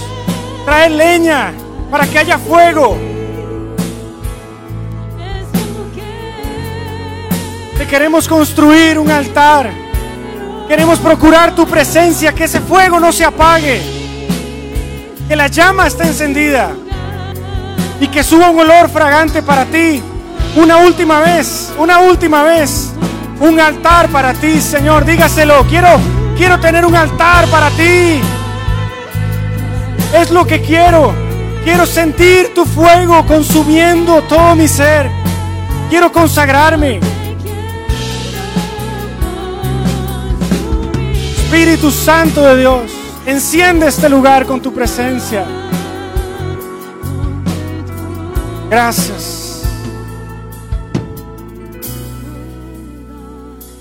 Traer 0.66 0.92
leña 0.92 1.54
para 1.90 2.08
que 2.08 2.20
haya 2.20 2.38
fuego. 2.38 2.98
Te 7.78 7.88
queremos 7.88 8.28
construir 8.28 8.98
un 8.98 9.10
altar. 9.10 9.72
Queremos 10.68 11.00
procurar 11.00 11.54
tu 11.54 11.68
presencia, 11.68 12.34
que 12.34 12.46
ese 12.46 12.60
fuego 12.60 13.00
no 13.00 13.12
se 13.12 13.26
apague. 13.26 13.82
Que 15.28 15.36
la 15.36 15.48
llama 15.48 15.88
esté 15.88 16.08
encendida 16.08 16.72
y 18.00 18.08
que 18.08 18.24
suba 18.24 18.50
un 18.50 18.60
olor 18.60 18.90
fragante 18.90 19.42
para 19.42 19.66
ti. 19.66 20.02
Una 20.56 20.78
última 20.78 21.20
vez, 21.22 21.72
una 21.78 22.00
última 22.00 22.44
vez. 22.44 22.92
Un 23.40 23.60
altar 23.60 24.10
para 24.10 24.34
ti, 24.34 24.62
Señor. 24.62 25.06
Dígaselo. 25.06 25.66
Quiero, 25.68 25.90
quiero 26.38 26.60
tener 26.60 26.86
un 26.86 26.96
altar 26.96 27.48
para 27.48 27.70
ti. 27.72 28.22
Es 30.14 30.32
lo 30.32 30.46
que 30.46 30.62
quiero. 30.62 31.14
Quiero 31.64 31.86
sentir 31.86 32.54
tu 32.54 32.66
fuego 32.66 33.26
consumiendo 33.26 34.22
todo 34.24 34.56
mi 34.56 34.68
ser. 34.68 35.10
Quiero 35.90 36.12
consagrarme. 36.12 37.00
Espíritu 41.54 41.92
Santo 41.92 42.42
de 42.42 42.58
Dios, 42.58 42.92
enciende 43.28 43.88
este 43.88 44.10
lugar 44.10 44.48
con 44.48 44.60
tu 44.60 44.74
presencia. 44.74 45.46
Gracias. 48.72 49.43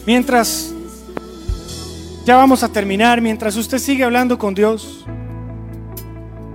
Mientras 0.05 0.75
ya 2.25 2.37
vamos 2.37 2.63
a 2.63 2.69
terminar, 2.69 3.21
mientras 3.21 3.57
usted 3.57 3.79
sigue 3.79 4.03
hablando 4.03 4.37
con 4.37 4.55
Dios, 4.55 5.05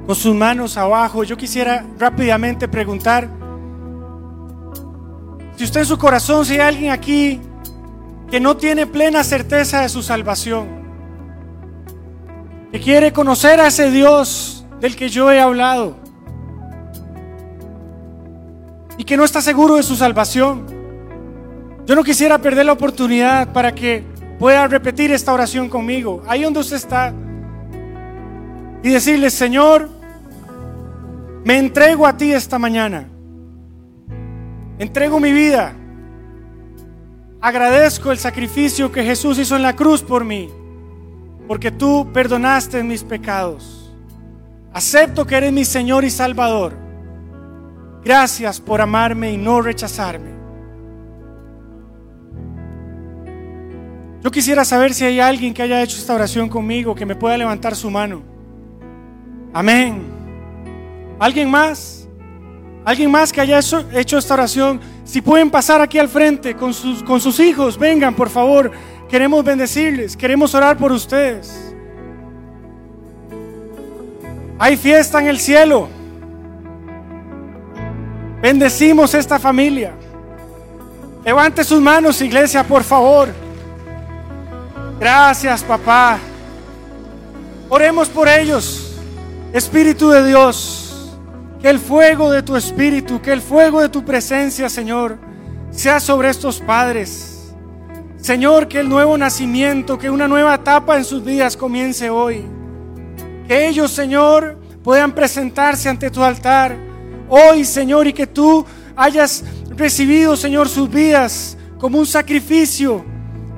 con 0.05 0.15
sus 0.15 0.35
manos 0.35 0.77
abajo, 0.77 1.23
yo 1.23 1.37
quisiera 1.37 1.85
rápidamente 1.97 2.67
preguntar 2.67 3.29
si 5.55 5.63
usted 5.63 5.81
en 5.81 5.85
su 5.85 5.97
corazón, 5.97 6.45
si 6.45 6.53
hay 6.53 6.59
alguien 6.59 6.91
aquí 6.91 7.41
que 8.29 8.39
no 8.39 8.57
tiene 8.57 8.85
plena 8.85 9.23
certeza 9.23 9.81
de 9.81 9.89
su 9.89 10.03
salvación, 10.03 10.67
que 12.71 12.79
quiere 12.79 13.11
conocer 13.11 13.59
a 13.59 13.67
ese 13.67 13.89
Dios 13.89 14.65
del 14.79 14.95
que 14.95 15.09
yo 15.09 15.31
he 15.31 15.39
hablado, 15.39 15.95
y 18.97 19.03
que 19.03 19.17
no 19.17 19.23
está 19.23 19.41
seguro 19.41 19.75
de 19.75 19.83
su 19.83 19.95
salvación. 19.95 20.76
Yo 21.87 21.95
no 21.95 22.03
quisiera 22.03 22.37
perder 22.37 22.65
la 22.65 22.73
oportunidad 22.73 23.53
para 23.53 23.73
que 23.73 24.03
pueda 24.37 24.67
repetir 24.67 25.09
esta 25.09 25.31
oración 25.31 25.69
conmigo, 25.69 26.21
ahí 26.27 26.43
donde 26.43 26.59
usted 26.59 26.75
está, 26.75 27.13
y 28.83 28.89
decirle, 28.89 29.29
Señor, 29.29 29.89
me 31.45 31.57
entrego 31.57 32.05
a 32.05 32.17
ti 32.17 32.33
esta 32.33 32.59
mañana, 32.59 33.07
entrego 34.77 35.21
mi 35.21 35.31
vida, 35.31 35.75
agradezco 37.39 38.11
el 38.11 38.17
sacrificio 38.17 38.91
que 38.91 39.05
Jesús 39.05 39.39
hizo 39.39 39.55
en 39.55 39.63
la 39.63 39.73
cruz 39.73 40.03
por 40.03 40.25
mí, 40.25 40.49
porque 41.47 41.71
tú 41.71 42.11
perdonaste 42.11 42.83
mis 42.83 43.05
pecados, 43.05 43.93
acepto 44.73 45.25
que 45.25 45.37
eres 45.37 45.53
mi 45.53 45.63
Señor 45.63 46.03
y 46.03 46.09
Salvador. 46.09 46.73
Gracias 48.03 48.59
por 48.59 48.81
amarme 48.81 49.31
y 49.31 49.37
no 49.37 49.61
rechazarme. 49.61 50.36
Yo 54.23 54.31
quisiera 54.31 54.65
saber 54.65 54.93
si 54.93 55.05
hay 55.05 55.19
alguien 55.19 55.53
que 55.53 55.61
haya 55.61 55.81
hecho 55.81 55.97
esta 55.97 56.15
oración 56.15 56.49
conmigo, 56.49 56.95
que 56.95 57.05
me 57.05 57.15
pueda 57.15 57.37
levantar 57.37 57.75
su 57.75 57.89
mano. 57.89 58.23
Amén. 59.53 60.01
¿Alguien 61.19 61.49
más? 61.49 62.07
¿Alguien 62.83 63.11
más 63.11 63.31
que 63.31 63.41
haya 63.41 63.59
hecho 63.59 64.17
esta 64.17 64.33
oración? 64.33 64.79
Si 65.03 65.21
pueden 65.21 65.49
pasar 65.49 65.81
aquí 65.81 65.99
al 65.99 66.09
frente 66.09 66.55
con 66.55 66.73
sus, 66.73 67.03
con 67.03 67.19
sus 67.21 67.39
hijos, 67.39 67.77
vengan 67.77 68.15
por 68.15 68.29
favor. 68.29 68.71
Queremos 69.07 69.43
bendecirles, 69.43 70.17
queremos 70.17 70.53
orar 70.53 70.77
por 70.77 70.91
ustedes. 70.91 71.73
Hay 74.59 74.75
fiesta 74.75 75.21
en 75.21 75.27
el 75.27 75.39
cielo. 75.39 75.87
Bendecimos 78.41 79.13
esta 79.13 79.39
familia. 79.39 79.93
Levante 81.23 81.63
sus 81.63 81.81
manos, 81.81 82.21
iglesia, 82.21 82.63
por 82.63 82.83
favor. 82.83 83.46
Gracias, 84.99 85.63
papá. 85.63 86.17
Oremos 87.69 88.09
por 88.09 88.27
ellos. 88.27 88.95
Espíritu 89.53 90.09
de 90.09 90.25
Dios, 90.25 91.17
que 91.61 91.69
el 91.69 91.79
fuego 91.79 92.31
de 92.31 92.41
tu 92.41 92.55
espíritu, 92.55 93.21
que 93.21 93.31
el 93.31 93.41
fuego 93.41 93.79
de 93.79 93.89
tu 93.89 94.03
presencia, 94.03 94.69
Señor, 94.69 95.17
sea 95.71 95.99
sobre 95.99 96.29
estos 96.29 96.59
padres. 96.59 97.53
Señor, 98.17 98.67
que 98.67 98.79
el 98.79 98.89
nuevo 98.89 99.17
nacimiento, 99.17 99.97
que 99.97 100.09
una 100.09 100.27
nueva 100.27 100.55
etapa 100.55 100.97
en 100.97 101.05
sus 101.05 101.23
vidas 101.23 101.55
comience 101.55 102.09
hoy. 102.09 102.43
Que 103.47 103.67
ellos, 103.67 103.91
Señor, 103.91 104.59
puedan 104.83 105.13
presentarse 105.13 105.87
ante 105.87 106.09
tu 106.09 106.23
altar 106.23 106.75
hoy, 107.29 107.63
Señor, 107.63 108.07
y 108.07 108.13
que 108.13 108.27
tú 108.27 108.65
hayas 108.95 109.43
recibido, 109.69 110.35
Señor, 110.35 110.67
sus 110.67 110.89
vidas 110.89 111.57
como 111.79 111.99
un 111.99 112.05
sacrificio 112.05 113.05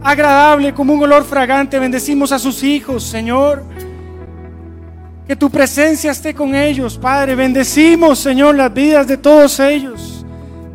agradable, 0.03 0.73
como 0.73 0.93
un 0.93 1.03
olor 1.03 1.23
fragante. 1.23 1.79
Bendecimos 1.79 2.31
a 2.31 2.39
sus 2.39 2.63
hijos, 2.63 3.03
Señor. 3.03 3.63
Que 5.27 5.35
tu 5.35 5.49
presencia 5.49 6.11
esté 6.11 6.33
con 6.33 6.55
ellos, 6.55 6.97
Padre. 6.97 7.35
Bendecimos, 7.35 8.19
Señor, 8.19 8.55
las 8.55 8.73
vidas 8.73 9.07
de 9.07 9.17
todos 9.17 9.59
ellos. 9.59 10.25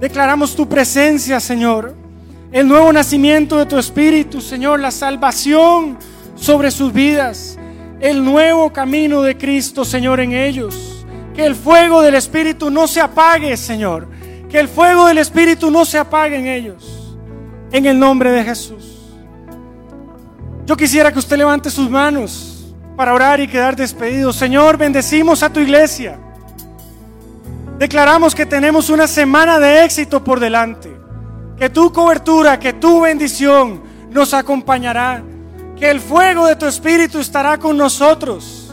Declaramos 0.00 0.54
tu 0.54 0.68
presencia, 0.68 1.40
Señor. 1.40 1.94
El 2.52 2.68
nuevo 2.68 2.92
nacimiento 2.92 3.58
de 3.58 3.66
tu 3.66 3.78
Espíritu, 3.78 4.40
Señor. 4.40 4.78
La 4.78 4.90
salvación 4.90 5.98
sobre 6.36 6.70
sus 6.70 6.92
vidas. 6.92 7.58
El 8.00 8.24
nuevo 8.24 8.72
camino 8.72 9.22
de 9.22 9.36
Cristo, 9.36 9.84
Señor, 9.84 10.20
en 10.20 10.32
ellos. 10.32 11.04
Que 11.34 11.44
el 11.44 11.56
fuego 11.56 12.00
del 12.00 12.14
Espíritu 12.14 12.70
no 12.70 12.86
se 12.86 13.00
apague, 13.00 13.56
Señor. 13.56 14.06
Que 14.48 14.60
el 14.60 14.68
fuego 14.68 15.06
del 15.06 15.18
Espíritu 15.18 15.68
no 15.68 15.84
se 15.84 15.98
apague 15.98 16.36
en 16.36 16.46
ellos. 16.46 17.16
En 17.72 17.86
el 17.86 17.98
nombre 17.98 18.30
de 18.30 18.44
Jesús. 18.44 18.93
Yo 20.66 20.76
quisiera 20.76 21.12
que 21.12 21.18
usted 21.18 21.36
levante 21.36 21.68
sus 21.68 21.90
manos 21.90 22.74
para 22.96 23.12
orar 23.12 23.38
y 23.38 23.46
quedar 23.48 23.76
despedido. 23.76 24.32
Señor, 24.32 24.78
bendecimos 24.78 25.42
a 25.42 25.52
tu 25.52 25.60
iglesia. 25.60 26.18
Declaramos 27.78 28.34
que 28.34 28.46
tenemos 28.46 28.88
una 28.88 29.06
semana 29.06 29.58
de 29.58 29.84
éxito 29.84 30.24
por 30.24 30.40
delante. 30.40 30.90
Que 31.58 31.68
tu 31.68 31.92
cobertura, 31.92 32.58
que 32.58 32.72
tu 32.72 33.02
bendición 33.02 33.82
nos 34.10 34.32
acompañará. 34.32 35.22
que 35.78 35.90
el 35.90 36.00
fuego 36.00 36.46
de 36.46 36.54
tu 36.54 36.66
espíritu 36.66 37.18
estará 37.18 37.58
con 37.58 37.76
nosotros, 37.76 38.72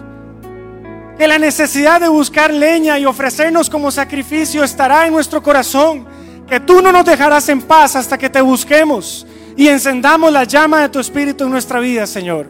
que 1.17 1.27
la 1.27 1.39
necesidad 1.39 1.99
de 1.99 2.07
buscar 2.07 2.53
leña 2.53 2.99
y 2.99 3.07
ofrecernos 3.07 3.71
como 3.71 3.89
sacrificio 3.89 4.63
estará 4.63 5.07
en 5.07 5.13
nuestro 5.13 5.41
corazón, 5.41 6.05
que 6.47 6.59
tú 6.59 6.79
no 6.79 6.91
nos 6.91 7.03
dejarás 7.03 7.49
en 7.49 7.63
paz 7.63 7.95
hasta 7.95 8.19
que 8.19 8.29
te 8.29 8.39
busquemos 8.39 9.25
y 9.55 9.67
encendamos 9.67 10.31
la 10.31 10.43
llama 10.43 10.81
de 10.81 10.89
tu 10.89 10.99
espíritu 10.99 11.43
en 11.43 11.51
nuestra 11.51 11.79
vida, 11.79 12.07
Señor. 12.07 12.49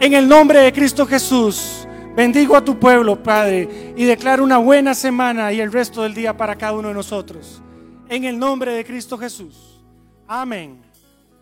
En 0.00 0.14
el 0.14 0.28
nombre 0.28 0.60
de 0.60 0.72
Cristo 0.72 1.06
Jesús, 1.06 1.86
bendigo 2.16 2.56
a 2.56 2.64
tu 2.64 2.78
pueblo, 2.78 3.22
Padre, 3.22 3.94
y 3.96 4.04
declaro 4.04 4.42
una 4.42 4.58
buena 4.58 4.94
semana 4.94 5.52
y 5.52 5.60
el 5.60 5.72
resto 5.72 6.02
del 6.02 6.14
día 6.14 6.36
para 6.36 6.56
cada 6.56 6.72
uno 6.74 6.88
de 6.88 6.94
nosotros. 6.94 7.62
En 8.08 8.24
el 8.24 8.38
nombre 8.38 8.72
de 8.72 8.84
Cristo 8.84 9.16
Jesús. 9.16 9.82
Amén 10.26 10.82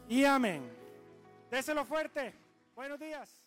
y 0.09 0.25
amén. 0.25 0.62
Déselo 1.51 1.85
fuerte. 1.85 2.35
Buenos 2.75 3.01
días. 3.01 3.39